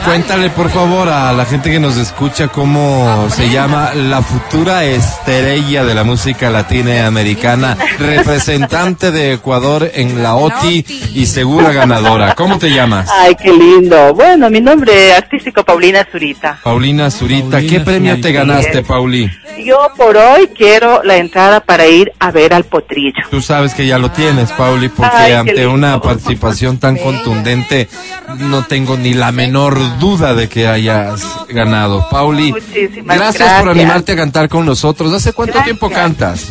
[0.07, 5.85] Cuéntale por favor a la gente que nos escucha cómo se llama la futura estrella
[5.85, 12.37] de la música latina y americana, representante de Ecuador en la OTI y segura ganadora.
[12.37, 13.11] ¿Cómo te llamas?
[13.13, 14.15] Ay, qué lindo.
[14.15, 16.61] Bueno, mi nombre artístico Paulina Zurita.
[16.63, 17.51] Paulina Zurita.
[17.51, 19.29] Paulina ¿Qué premio te ganaste, Pauli?
[19.65, 23.25] Yo por hoy quiero la entrada para ir a ver al potrillo.
[23.31, 25.73] Tú sabes que ya lo tienes, Pauli, porque Ay, ante lindo.
[25.73, 27.89] una participación tan contundente
[28.39, 32.07] no tengo ni la menor duda de que hayas ganado.
[32.11, 32.55] Pauli,
[33.05, 35.13] gracias, por animarte a cantar con nosotros.
[35.13, 35.79] ¿Hace cuánto Gracias.
[35.79, 36.49] tiempo cantas?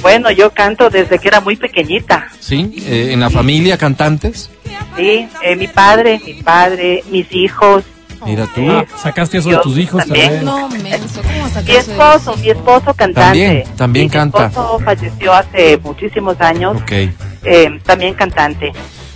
[0.00, 2.28] Bueno, yo canto desde que era muy pequeñita.
[2.40, 2.72] ¿Sí?
[2.86, 4.50] Eh, ¿En la familia cantantes?
[4.96, 7.84] Sí, eh, mi padre, mi padre, mis hijos,
[8.24, 8.70] Mira tú.
[8.70, 10.44] Ah, sacaste eso de tus hijos También.
[10.44, 10.44] también.
[10.44, 13.20] No, menso, ¿cómo mi esposo, mi esposo cantante.
[13.20, 14.38] También, también Sí, canta.
[14.38, 16.92] Mi esposo falleció hace muchísimos años, Ok.
[16.92, 18.72] eh, también cantante.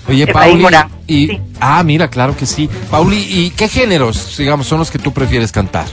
[0.08, 0.88] Oye, Efraín Pauli, Morán.
[1.08, 1.40] Y, Sí.
[1.60, 2.68] ah, mira, claro que sí.
[2.90, 5.86] Pauli, ¿y qué géneros, digamos, son los que tú prefieres cantar?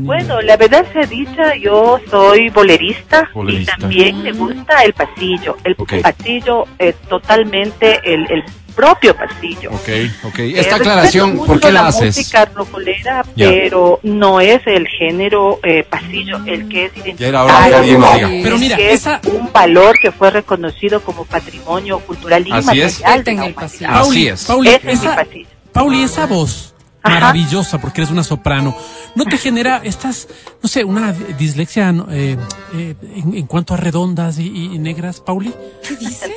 [0.00, 3.74] Bueno, la verdad sea dicha, yo soy bolerista, Bolerista.
[3.76, 5.56] y también me gusta el pasillo.
[5.64, 8.44] El pasillo es totalmente el, el
[8.74, 9.70] propio pasillo.
[9.72, 9.88] Ok,
[10.24, 10.38] ok.
[10.40, 12.16] Eh, Esta aclaración, ¿por qué la la haces?
[12.16, 13.48] música rocolera, Ya.
[13.48, 17.78] pero no es el género eh, pasillo el que es Ya era hora que identitario,
[17.78, 18.42] alguien lo diga.
[18.44, 23.18] Pero mira, que es esa- un valor que fue reconocido como patrimonio cultural Así inmaterial
[23.18, 23.24] es.
[23.24, 23.84] de la.
[23.84, 24.44] Así Pauli, es.
[24.44, 25.46] Pauli, Ese es mi esa, pasillo.
[25.72, 26.71] Pauli, esa voz
[27.02, 27.14] Ajá.
[27.14, 28.76] maravillosa, porque eres una soprano,
[29.16, 30.28] ¿no te genera estas,
[30.62, 32.36] no sé, una dislexia no, eh,
[32.74, 35.52] eh, en, en cuanto a redondas y, y negras, Pauli?
[35.86, 36.30] ¿Qué dices?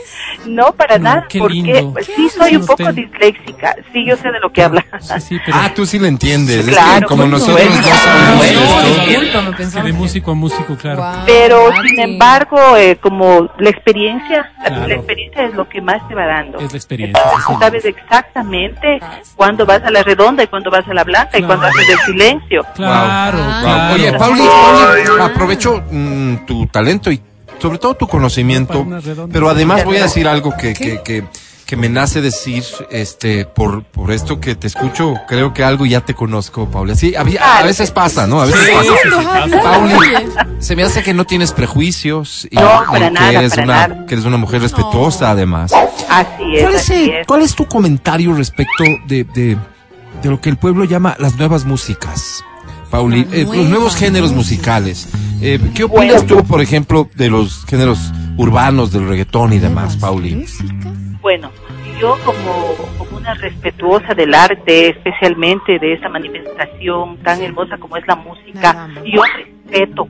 [0.47, 1.93] No, para No, nada, qué porque lindo.
[1.93, 2.95] pues, ¿Qué sí soy un poco usted?
[2.95, 3.75] disléxica.
[3.93, 4.85] Sí, yo sé de lo que habla.
[4.99, 5.57] Sí, sí, pero...
[5.59, 6.59] Ah, tú sí le entiendes.
[6.59, 9.81] Es que Claro, como nosotros bueno, no sabemos esto.
[9.83, 10.97] de músico a músico, claro.
[10.97, 14.87] Guau, Pero sin embargo, eh, como la experiencia, la- Claro.
[14.87, 16.59] la experiencia es lo que más te va dando.
[16.59, 18.99] Es la experiencia, Tú sabes exactamente
[19.35, 21.99] cuándo vas a la redonda y cuándo vas a la blanca y cuándo haces el
[22.13, 22.65] silencio.
[22.75, 23.45] Claro, Wow.
[23.61, 23.93] claro.
[23.95, 27.19] Oye, Pauli, Pauli, aprovecho mm, tu talento y
[27.59, 28.85] sobre todo tu conocimiento,
[29.31, 31.25] pero además voy a decir algo que, que, que,
[31.65, 35.99] que me nace decir, este, por, por esto que te escucho, creo que algo ya
[36.01, 36.95] te conozco, Pauli.
[36.95, 37.23] Sí, a
[37.63, 38.41] veces pasa, ¿no?
[38.41, 38.91] A veces Sí, pasa.
[39.03, 43.31] sí, sí, se me hace que no tienes prejuicios y, No, y para que, nada,
[43.33, 44.05] eres para una, nada.
[44.05, 45.73] que eres una mujer respetuosa además.
[46.09, 47.27] Así es, ¿Cuál es, así el- es.
[47.27, 49.57] cuál es tu comentario respecto de, de,
[50.25, 52.43] de lo que el pueblo llama las nuevas músicas?
[52.89, 54.79] Pauli, eh, los nuevos géneros música.
[54.81, 55.09] musicales.
[55.41, 56.41] Eh, ¿Qué opinas Bueno.
[56.41, 57.99] tú, por ejemplo, de los géneros
[58.37, 60.35] urbanos, del reggaetón y demás, Pauli?
[60.35, 60.91] ¿Música?
[61.21, 61.51] Bueno,
[61.99, 68.07] yo como, como una respetuosa del arte, especialmente de esa manifestación tan hermosa como es
[68.07, 70.07] la música, yo respeto,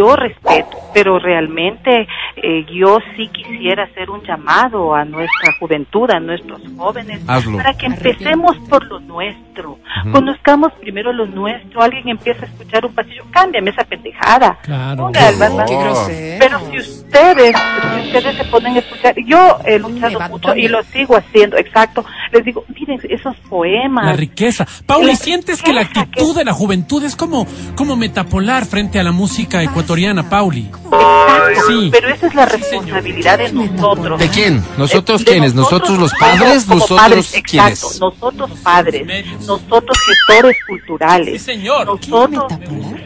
[0.00, 6.18] yo respeto, pero realmente eh, yo sí quisiera hacer un llamado a nuestra juventud, a
[6.20, 7.58] nuestros jóvenes, Hazlo.
[7.58, 9.78] para que empecemos por lo nuestro,
[10.10, 15.04] conozcamos primero lo nuestro, alguien empieza a escuchar un pasillo, cámbiame esa pendejada, Claro.
[15.04, 16.36] Ponga el grosero.
[16.40, 20.66] Pero si ustedes, si ustedes se ponen a escuchar, yo he luchado Bad mucho y
[20.68, 22.04] lo sigo haciendo, exacto.
[22.32, 24.06] Les digo, miren esos poemas.
[24.06, 24.66] La riqueza.
[24.86, 27.46] Pauli, ¿sientes que la actitud que- de la juventud es como,
[27.76, 29.89] como metapolar frente a la música ecuatoriana,
[30.28, 30.70] Pauli?
[30.70, 31.60] Exacto.
[31.68, 31.88] Sí.
[31.92, 34.20] Pero esa es la responsabilidad de nosotros.
[34.20, 34.62] ¿De quién?
[34.78, 35.54] ¿Nosotros de quiénes?
[35.54, 36.64] ¿Nosotros los padres?
[36.64, 37.82] como ¿Nosotros padres, quiénes?
[37.82, 41.42] Exacto, nosotros padres, nosotros gestores culturales.
[41.42, 41.86] Sí, señor.
[41.86, 42.52] Nosotros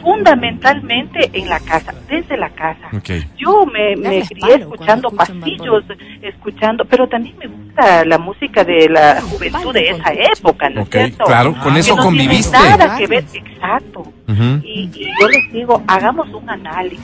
[0.01, 2.87] fundamentalmente en la casa, desde la casa.
[2.95, 3.09] Ok.
[3.37, 5.83] Yo me, me crié escuchando pasillos,
[6.21, 10.87] escuchando, pero también me gusta la música de la juventud de esa época, ¿no es
[10.87, 11.25] Ok, cierto?
[11.25, 12.57] claro, con Que eso no conviviste.
[12.57, 14.03] Tiene nada que ver, exacto.
[14.27, 16.99] Y, y yo les digo, hagamos un análisis.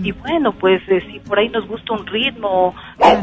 [0.00, 2.72] Y bueno, pues eh, si por ahí nos gusta un ritmo.
[3.00, 3.18] eh,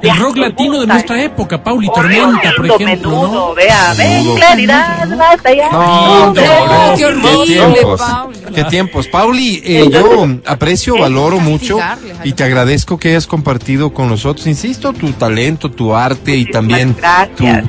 [0.00, 3.54] El rock latino de nuestra época, Pauli, Tormenta, por ejemplo, menudo, ¿no?
[3.54, 4.34] vea, ven, Menudo.
[4.36, 5.70] claridad, basta ya.
[5.70, 8.38] No, no, no, qué tiempos, Pauli.
[8.54, 9.08] qué tiempos.
[9.08, 11.78] Pauli, eh, yo aprecio, valoro mucho
[12.22, 16.96] y te agradezco que hayas compartido con nosotros, insisto, tu talento, tu arte y también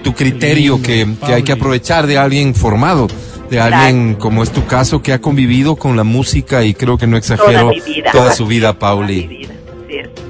[0.04, 3.08] tu, criterio que, que hay que aprovechar de alguien formado,
[3.56, 7.08] de alguien como es tu caso que ha convivido con la música y creo que
[7.08, 8.12] no exagero Toda mi vida.
[8.12, 9.28] toda su vida, Pauli.
[9.28, 9.54] vida.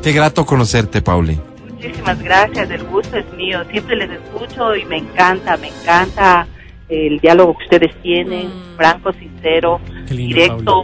[0.03, 1.39] Qué grato conocerte, Pauli.
[1.69, 3.63] Muchísimas gracias, el gusto es mío.
[3.71, 6.47] Siempre les escucho y me encanta, me encanta
[6.89, 10.83] el diálogo que ustedes tienen, franco, sincero, lindo, directo,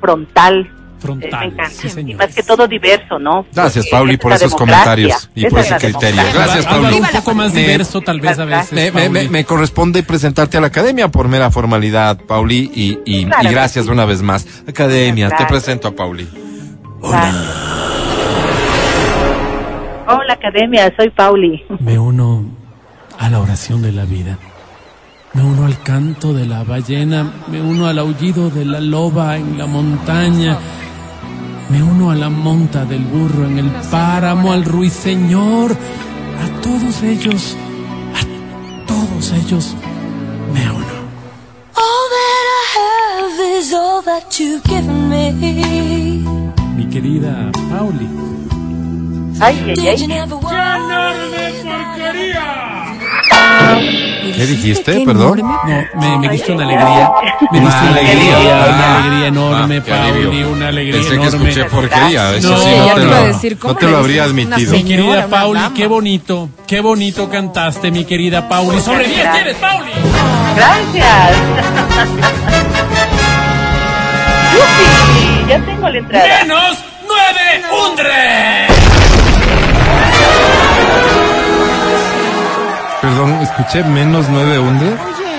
[0.00, 0.70] frontal.
[1.02, 1.70] Frontal, me encanta.
[1.70, 2.10] sí, señor.
[2.10, 3.44] y más que todo diverso, ¿no?
[3.52, 6.22] Gracias, Pauli, por esos comentarios y por es ese criterio.
[6.32, 6.94] Gracias, Pauli.
[7.00, 8.92] un poco más Me- diverso, tal vez a veces.
[9.30, 13.52] Me, corresponde presentarte a la academia por mera formalidad, Pauli, y, y- Claro y que
[13.52, 13.90] gracias sí.
[13.90, 14.46] una vez más.
[14.68, 16.28] Academia, te presento a Pauli.
[17.02, 17.34] Gracias.
[20.08, 21.62] Hola, academia, soy Pauli.
[21.80, 22.44] Me uno
[23.18, 24.38] a la oración de la vida.
[25.34, 27.30] Me uno al canto de la ballena.
[27.48, 30.58] Me uno al aullido de la loba en la montaña.
[31.72, 35.72] Me uno a la monta del burro en el páramo, al ruiseñor.
[35.72, 37.56] A todos ellos,
[38.14, 39.74] a todos ellos
[40.52, 40.96] me uno.
[41.74, 45.32] All that I have is all that you've given me.
[46.76, 48.08] Mi querida Pauli.
[49.40, 50.06] Ay, ay, Did you ay.
[50.08, 50.52] never want
[54.34, 54.92] ¿Qué dijiste?
[54.98, 55.38] Qué Perdón.
[55.40, 55.86] enorme.
[55.94, 57.10] No, me, me diste una alegría.
[57.50, 58.36] Me diste una alegría.
[58.36, 59.82] alegría, Ah, una alegría enorme, ah.
[59.88, 61.48] Pauli, una alegría Pensé que enorme.
[61.50, 62.36] escuché porquería.
[62.36, 64.72] Eso No, sí, no te lo, decir, ¿cómo no te le lo dices habría admitido.
[64.72, 68.80] Mi querida Pauli, qué bonito, qué bonito cantaste, mi querida Pauli.
[68.80, 69.34] Sobre 10 gracias.
[69.34, 69.90] tienes, Pauli.
[70.56, 71.30] Gracias.
[74.52, 76.26] Yupi, ya tengo la entrada.
[76.42, 78.91] Menos 9 Undre.
[83.12, 84.86] Perdón, escuché menos nueve hunde.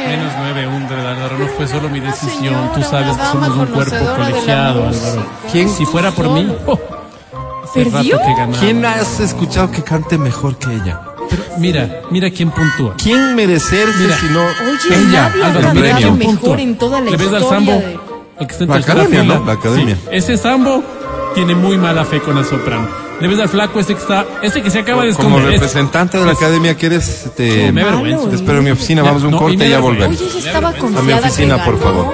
[0.08, 2.38] Menos nueve, Undre, Álvaro, no fue solo mi decisión.
[2.54, 4.88] señora, Tú sabes que somos un cuerpo colegiado.
[4.90, 5.26] Álvaro.
[5.52, 6.80] ¿Quién- Si fuera por mí, oh,
[7.74, 8.18] ¿Perdió?
[8.18, 8.60] rato que ganaba.
[8.60, 11.00] ¿Quién has escuchado que cante mejor que ella?
[11.32, 12.94] Pero mira, mira quién puntúa.
[13.02, 14.18] ¿Quién merecerse Mira.
[14.18, 15.32] si no Oye, ella?
[15.44, 16.62] Álvaro, el mira quién mejor puntúa.
[16.62, 17.72] en toda la ¿Le ves al historia sambo?
[17.72, 18.00] de-
[18.40, 19.24] El que está en La academia.
[19.24, 19.46] ¿no?
[19.46, 19.96] La academia.
[19.96, 20.84] Sí, ese sambo
[21.34, 22.88] tiene muy mala fe con la soprano.
[23.24, 25.54] Le ves al flaco ese que está, ese que se acaba de Como esconder.
[25.54, 28.28] Ese- representante de la academia que eres, te, No, me avergüenzo.
[28.28, 30.20] te espero en mi oficina, Ya, vamos a un corte y ya volvemos.
[30.20, 32.14] Oye, ella estaba A mi oficina, por favor.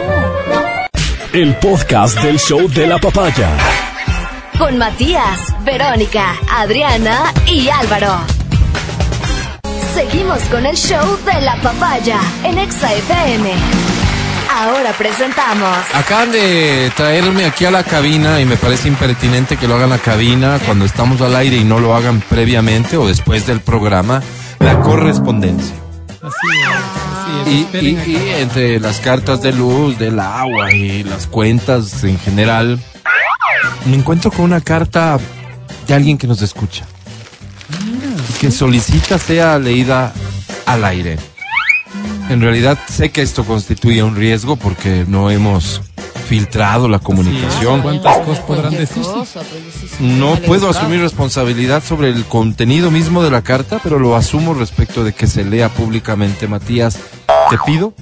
[1.34, 3.49] El podcast del show de la papaya.
[4.60, 8.20] Con Matías, Verónica, Adriana y Álvaro.
[9.95, 13.49] Seguimos con el show de la papaya en Exa FM.
[14.52, 19.76] Ahora presentamos Acaban de traerme aquí a la cabina y me parece impertinente que lo
[19.76, 23.45] hagan en la cabina cuando estamos al aire y no lo hagan previamente o después
[23.45, 24.22] del programa,
[24.60, 25.76] la correspondencia.
[26.22, 28.08] Así es, así es.
[28.08, 32.80] Y, entre las cartas de luz, del agua y las cuentas en general,
[33.86, 35.20] me encuentro con una carta
[35.88, 36.86] de alguien que nos escucha.
[37.70, 40.12] y Que solicita sea leída
[40.66, 41.18] al aire.
[42.30, 45.82] En realidad sé que esto constituye un riesgo porque no hemos
[46.27, 47.82] filtrado la comunicación.
[47.82, 50.80] ¿Cuántas cosas podrán cosa, pues, No puedo educado.
[50.86, 55.25] asumir responsabilidad sobre el contenido mismo de la carta, pero lo asumo respecto de que
[55.25, 56.47] se lea públicamente.
[56.47, 56.99] Matías,
[57.49, 57.93] te pido,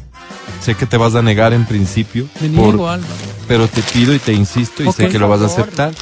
[0.59, 2.99] sé que te vas a negar en principio, por-
[3.47, 5.93] pero te pido y te insisto y sé que lo vas a aceptar,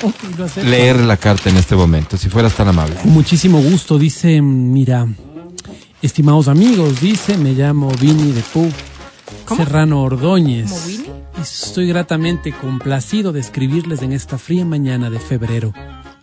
[0.00, 2.94] lo leer la carta en este momento, si fueras tan amable.
[2.96, 5.06] Con muchísimo gusto, dice, mira,
[6.04, 8.70] estimados amigos, dice, me llamo Vini de Pú,
[9.56, 10.86] Serrano Ordóñez.
[10.86, 15.72] Y estoy gratamente complacido de escribirles en esta fría mañana de febrero.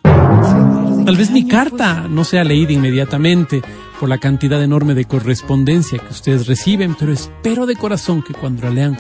[0.04, 3.64] Tal vez mi carta no sea leída inmediatamente
[4.00, 8.64] por la cantidad enorme de correspondencia que ustedes reciben, pero espero de corazón que cuando
[8.64, 8.98] la lean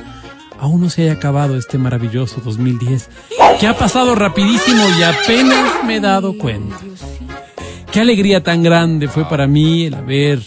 [0.60, 3.10] aún no se haya acabado este maravilloso 2010,
[3.60, 6.80] que ha pasado rapidísimo y apenas me he dado cuenta.
[7.92, 10.40] Qué alegría tan grande fue para mí el haber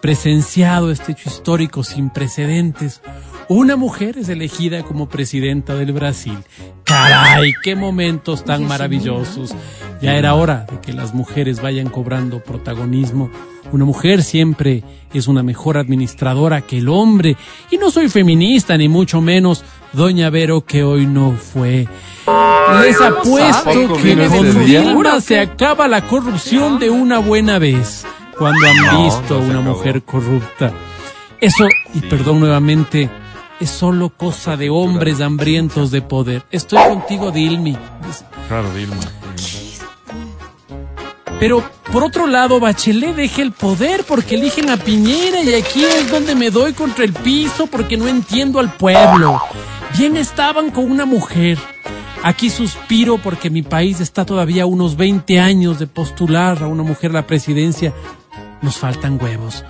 [0.00, 3.00] presenciado este hecho histórico sin precedentes.
[3.48, 6.38] Una mujer es elegida como presidenta del Brasil.
[6.84, 9.54] Caray, qué momentos tan maravillosos.
[10.00, 13.30] Ya era hora de que las mujeres vayan cobrando protagonismo.
[13.72, 14.82] Una mujer siempre
[15.12, 17.36] es una mejor administradora que el hombre.
[17.70, 21.88] Y no soy feminista, ni mucho menos, doña Vero, que hoy no fue.
[22.82, 24.64] Les apuesto ¿Tampoco que con?
[24.64, 28.06] Dilma se acaba la corrupción de una buena vez.
[28.40, 30.72] Cuando han No, visto a no una mujer corrupta.
[31.42, 33.10] Eso, y perdón nuevamente,
[33.60, 36.42] es solo cosa de hombres hambrientos de poder.
[36.50, 37.76] Estoy contigo, Dilmi.
[38.48, 38.96] Claro, Dilma.
[41.38, 41.62] Pero
[41.92, 46.34] por otro lado, Bachelet deja el poder porque eligen a Piñera y aquí es donde
[46.34, 49.38] me doy contra el piso porque no entiendo al pueblo.
[49.98, 51.58] Bien estaban con una mujer.
[52.22, 56.82] Aquí suspiro porque mi país está todavía a unos 20 años de postular a una
[56.82, 57.92] mujer a la presidencia.
[58.62, 59.64] Nos faltan huevos.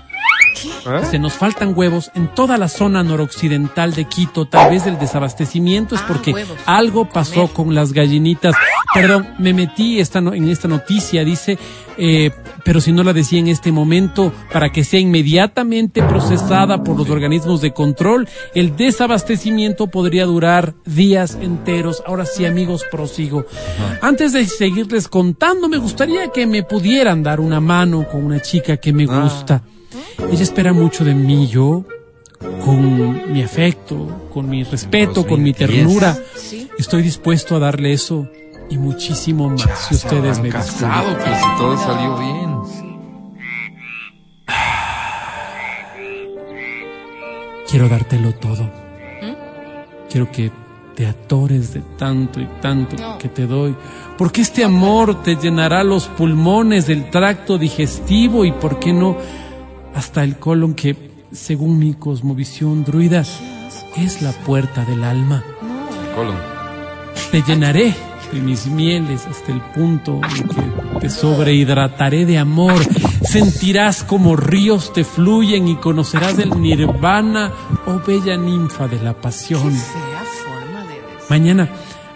[1.10, 4.46] Se nos faltan huevos en toda la zona noroccidental de Quito.
[4.46, 6.32] Tal vez el desabastecimiento es Ah, porque
[6.66, 8.54] algo pasó con las gallinitas.
[8.92, 11.58] Perdón, me metí esta no- en esta noticia, dice,
[11.96, 12.32] eh,
[12.64, 17.08] pero si no la decía en este momento, para que sea inmediatamente procesada por los
[17.08, 22.02] organismos de control, el desabastecimiento podría durar días enteros.
[22.06, 23.44] Ahora sí, amigos, prosigo.
[24.02, 28.76] Antes de seguirles contando, me gustaría que me pudieran dar una mano con una chica
[28.78, 29.62] que me gusta.
[30.30, 31.84] Ella espera mucho de mí, yo,
[32.64, 35.56] con mi afecto, con mi respeto, con mi 2010.
[35.86, 36.18] ternura.
[36.36, 36.68] Sí.
[36.78, 38.28] Estoy dispuesto a darle eso
[38.70, 40.52] y muchísimo más si ustedes me disculpan.
[40.62, 42.50] casado, pues si todo salió bien.
[47.68, 48.68] Quiero dártelo todo.
[50.10, 50.50] Quiero que
[50.96, 53.16] te atores de tanto y tanto No.
[53.18, 53.76] que te doy.
[54.18, 59.16] Porque este amor te llenará los pulmones del tracto digestivo y, ¿por qué no,
[59.94, 60.96] hasta el colon que,
[61.32, 63.24] según mi cosmovisión druida,
[63.96, 65.44] es la puerta del alma?
[66.14, 66.36] Colon.
[67.30, 67.94] Te llenaré
[68.32, 72.74] de mis mieles hasta el punto en que te sobrehidrataré de amor.
[73.22, 77.52] Sentirás como ríos te fluyen y conocerás el nirvana,
[77.86, 79.72] oh bella ninfa de la pasión.
[81.28, 81.68] Mañana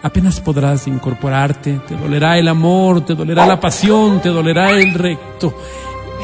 [0.03, 5.57] apenas podrás incorporarte, te dolerá el amor, te dolerá la pasión, te dolerá el recto.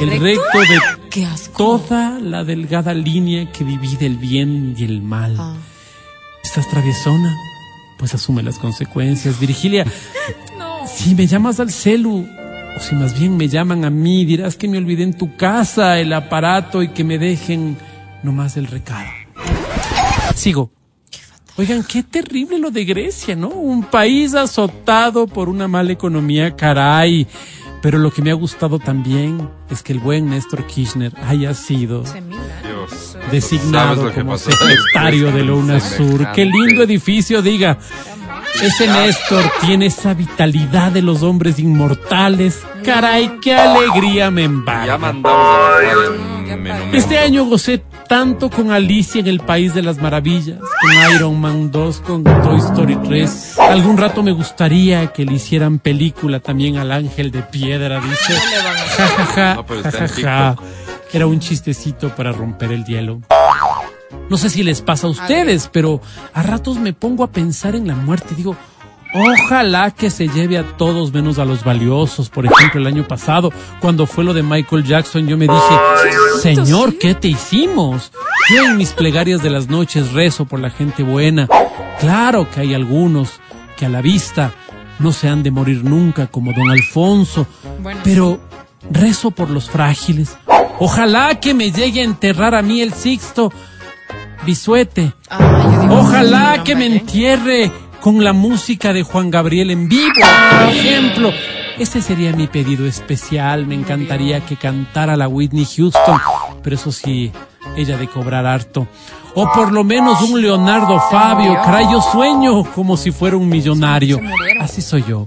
[0.00, 0.58] El recto
[1.14, 1.78] de asco.
[1.78, 5.36] toda la delgada línea que divide el bien y el mal.
[5.38, 5.54] Ah.
[6.42, 7.36] ¿Estás traviesona?
[7.98, 9.38] Pues asume las consecuencias.
[9.38, 9.84] Virgilia,
[10.86, 12.26] si me llamas al celu,
[12.76, 15.98] O si más bien me llaman a mí, dirás que me olvidé en tu casa
[15.98, 17.76] el aparato y que me dejen
[18.22, 19.06] nomás el recado.
[20.34, 20.70] Sigo.
[21.58, 23.48] Oigan, qué terrible lo de Grecia, ¿no?
[23.48, 27.26] Un país azotado por una mala economía, caray.
[27.82, 32.02] Pero lo que me ha gustado también es que el buen Néstor Kirchner haya sido
[32.02, 33.16] Dios.
[33.30, 35.54] designado ¿Sabes lo que como secretario de la?
[35.54, 36.32] UNASUR.
[36.32, 37.78] Qué lindo edificio, diga.
[38.62, 42.60] Ese Néstor tiene esa vitalidad de los hombres inmortales.
[42.84, 45.14] Caray, qué alegría me Ya embarga.
[46.92, 51.70] Este año gocé tanto con Alicia en el País de las Maravillas, con Iron Man
[51.70, 53.56] 2, con Toy Story 3.
[53.60, 58.32] Algún rato me gustaría que le hicieran película también al Ángel de Piedra, dice.
[58.96, 60.56] Ja, ja, ja, No, pero ja, está en ja.
[61.12, 63.20] Era un chistecito para romper el hielo.
[64.28, 66.00] No sé si les pasa a ustedes, pero
[66.34, 68.34] a ratos me pongo a pensar en la muerte.
[68.36, 68.56] Digo,
[69.14, 72.28] ojalá que se lleve a todos menos a los valiosos.
[72.28, 76.98] Por ejemplo, el año pasado, cuando fue lo de Michael Jackson, yo me dije, Señor,
[76.98, 78.12] ¿qué te hicimos?
[78.54, 81.48] Yo en mis plegarias de las noches rezo por la gente buena.
[81.98, 83.40] Claro que hay algunos
[83.76, 84.52] que a la vista
[84.98, 87.46] no se han de morir nunca, como don Alfonso,
[88.04, 88.40] pero
[88.90, 90.36] rezo por los frágiles.
[90.78, 93.52] Ojalá que me llegue a enterrar a mí el Sixto
[94.44, 95.12] Bisuete.
[95.90, 100.12] Ojalá que me entierre con la música de Juan Gabriel en vivo,
[100.50, 101.32] por ejemplo.
[101.78, 103.66] Ese sería mi pedido especial.
[103.66, 106.18] Me encantaría que cantara la Whitney Houston,
[106.62, 107.32] pero eso sí,
[107.76, 108.86] ella de cobrar harto.
[109.34, 111.54] O por lo menos un Leonardo Fabio.
[111.54, 114.20] Caray, yo sueño como si fuera un millonario.
[114.60, 115.26] Así soy yo.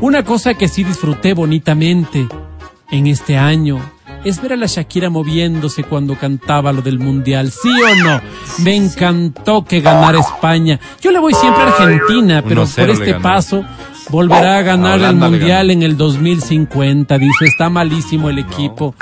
[0.00, 2.26] Una cosa que sí disfruté bonitamente
[2.90, 3.80] en este año
[4.24, 8.20] es ver a la Shakira moviéndose cuando cantaba lo del mundial, ¿sí o no?
[8.58, 10.78] Me encantó que ganara España.
[11.00, 13.64] Yo le voy siempre a Argentina, pero 1-0 por este paso
[14.08, 17.18] volverá a ganar A el mundial en el 2050.
[17.18, 18.94] Dice, está malísimo el equipo.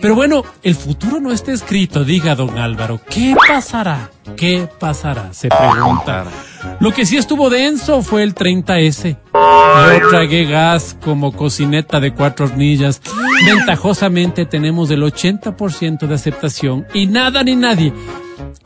[0.00, 3.00] Pero bueno, el futuro no está escrito, diga don Álvaro.
[3.08, 4.10] ¿Qué pasará?
[4.36, 5.32] ¿Qué pasará?
[5.32, 6.24] Se pregunta.
[6.80, 9.16] Lo que sí estuvo denso fue el 30S.
[9.32, 13.00] Yo tragué gas como cocineta de cuatro hornillas.
[13.46, 17.92] Ventajosamente tenemos el 80% de aceptación y nada ni nadie,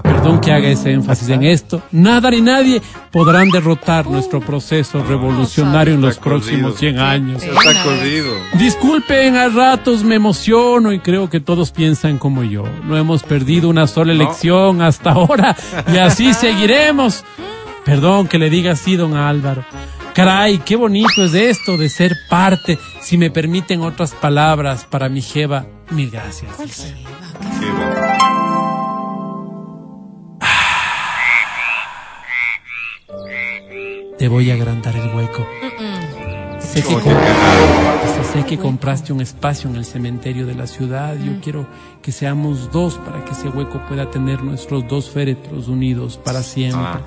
[0.03, 5.95] perdón que haga ese énfasis en esto, nada ni nadie podrán derrotar nuestro proceso revolucionario
[5.95, 7.43] en los próximos 100 años.
[7.43, 8.35] Está corrido.
[8.55, 12.65] Disculpen, a ratos me emociono y creo que todos piensan como yo.
[12.85, 15.57] No hemos perdido una sola elección hasta ahora
[15.93, 17.25] y así seguiremos.
[17.85, 19.65] Perdón que le diga así, don Álvaro.
[20.15, 25.23] Caray, qué bonito es esto de ser parte, si me permiten otras palabras para mi
[25.23, 25.67] jeva.
[25.91, 26.59] Mil gracias.
[26.59, 26.95] dice.
[34.21, 35.47] Te voy a agrandar el hueco.
[36.59, 41.17] Sé que, sé compraste un espacio en el cementerio de la ciudad.
[41.17, 41.67] Yo quiero
[42.03, 46.83] que seamos dos para que ese hueco pueda tener nuestros dos féretros unidos para siempre.
[46.83, 47.01] Ah,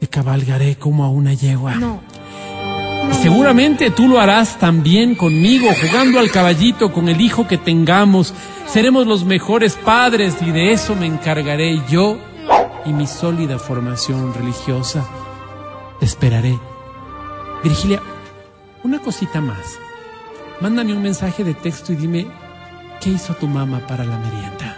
[0.00, 1.76] Te cabalgaré como a una yegua.
[1.76, 2.02] No.
[3.10, 8.34] Y seguramente tú lo harás también conmigo, jugando al caballito con el hijo que tengamos.
[8.66, 12.18] Seremos los mejores padres y de eso me encargaré yo
[12.84, 15.08] y mi sólida formación religiosa.
[16.00, 16.58] Te esperaré.
[17.62, 18.00] Virgilia,
[18.82, 19.78] una cosita más.
[20.60, 22.26] Mándame un mensaje de texto y dime
[23.00, 24.76] qué hizo tu mamá para la merienda.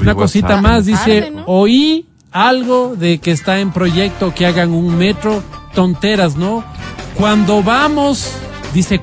[0.00, 5.42] Una cosita más, dice, oí algo de que está en proyecto que hagan un metro,
[5.74, 6.64] tonteras, ¿no?
[7.16, 8.32] Cuando vamos,
[8.74, 9.00] dice,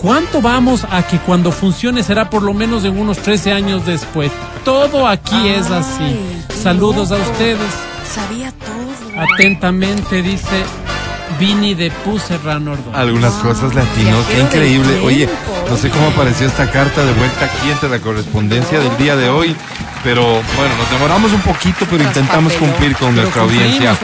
[0.00, 4.32] ¿cuánto vamos a que cuando funcione será por lo menos en unos 13 años después?
[4.64, 6.18] Todo aquí es así.
[6.62, 7.70] Saludos a ustedes.
[8.12, 8.73] Sabía todo.
[9.16, 10.64] Atentamente dice
[11.38, 12.96] Vini de Puserrano Ordóñez.
[12.96, 15.00] Algunas cosas latino, qué increíble.
[15.00, 15.28] Oye,
[15.68, 19.28] no sé cómo apareció esta carta de vuelta aquí entre la correspondencia del día de
[19.28, 19.54] hoy,
[20.02, 23.96] pero bueno, nos demoramos un poquito, pero intentamos cumplir con nuestra audiencia.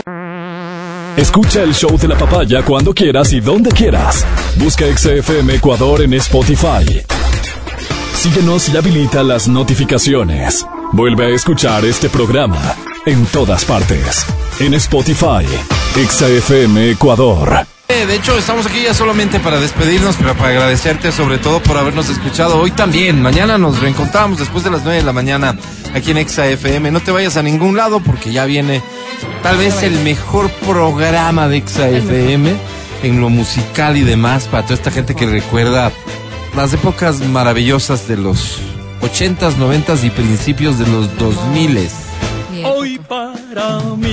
[1.16, 4.24] Escucha el show de la papaya cuando quieras y donde quieras.
[4.56, 7.02] Busca XFM Ecuador en Spotify.
[8.14, 10.64] Síguenos y habilita las notificaciones.
[10.92, 12.60] Vuelve a escuchar este programa
[13.06, 14.26] en todas partes.
[14.60, 15.46] En Spotify,
[15.94, 17.66] XFM Ecuador.
[17.88, 21.78] Eh, De hecho, estamos aquí ya solamente para despedirnos, pero para agradecerte sobre todo por
[21.78, 23.22] habernos escuchado hoy también.
[23.22, 25.56] Mañana nos reencontramos después de las 9 de la mañana
[25.94, 26.90] aquí en Exa FM.
[26.90, 28.82] No te vayas a ningún lado porque ya viene
[29.42, 32.54] tal vez el mejor programa de Exa FM
[33.02, 35.90] en lo musical y demás para toda esta gente que recuerda
[36.54, 38.58] las épocas maravillosas de los
[39.00, 41.90] 80s, 90s y principios de los 2000s.
[42.52, 42.89] Mi Hoy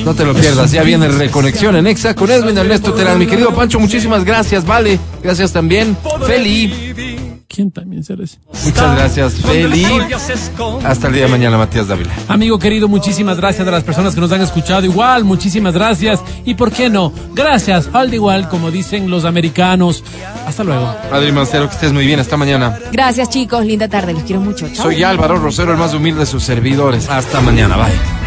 [0.06, 3.20] No te lo pierdas, ya viene Reconexión en Exa con Edwin Ernesto Terán.
[3.20, 5.00] Mi querido Pancho, muchísimas gracias, vale.
[5.22, 5.96] Gracias también.
[6.26, 7.44] Feli.
[7.48, 8.38] ¿Quién también será ese?
[8.66, 9.86] Muchas gracias, Feli.
[10.84, 12.12] Hasta el día de mañana, Matías Dávila.
[12.28, 14.86] Amigo querido, muchísimas gracias a las personas que nos han escuchado.
[14.86, 16.20] Igual, muchísimas gracias.
[16.46, 20.04] Y por qué no, gracias, al igual, como dicen los americanos.
[20.46, 20.94] Hasta luego.
[21.12, 22.20] Adri Mancero, que estés muy bien.
[22.20, 22.78] Hasta mañana.
[22.92, 23.66] Gracias, chicos.
[23.66, 24.14] Linda tarde.
[24.14, 24.68] Los quiero mucho.
[24.70, 24.86] Chao.
[24.86, 27.10] Soy Álvaro Rosero, el más humilde de sus servidores.
[27.10, 27.78] Hasta mañana.
[27.78, 28.27] Bye.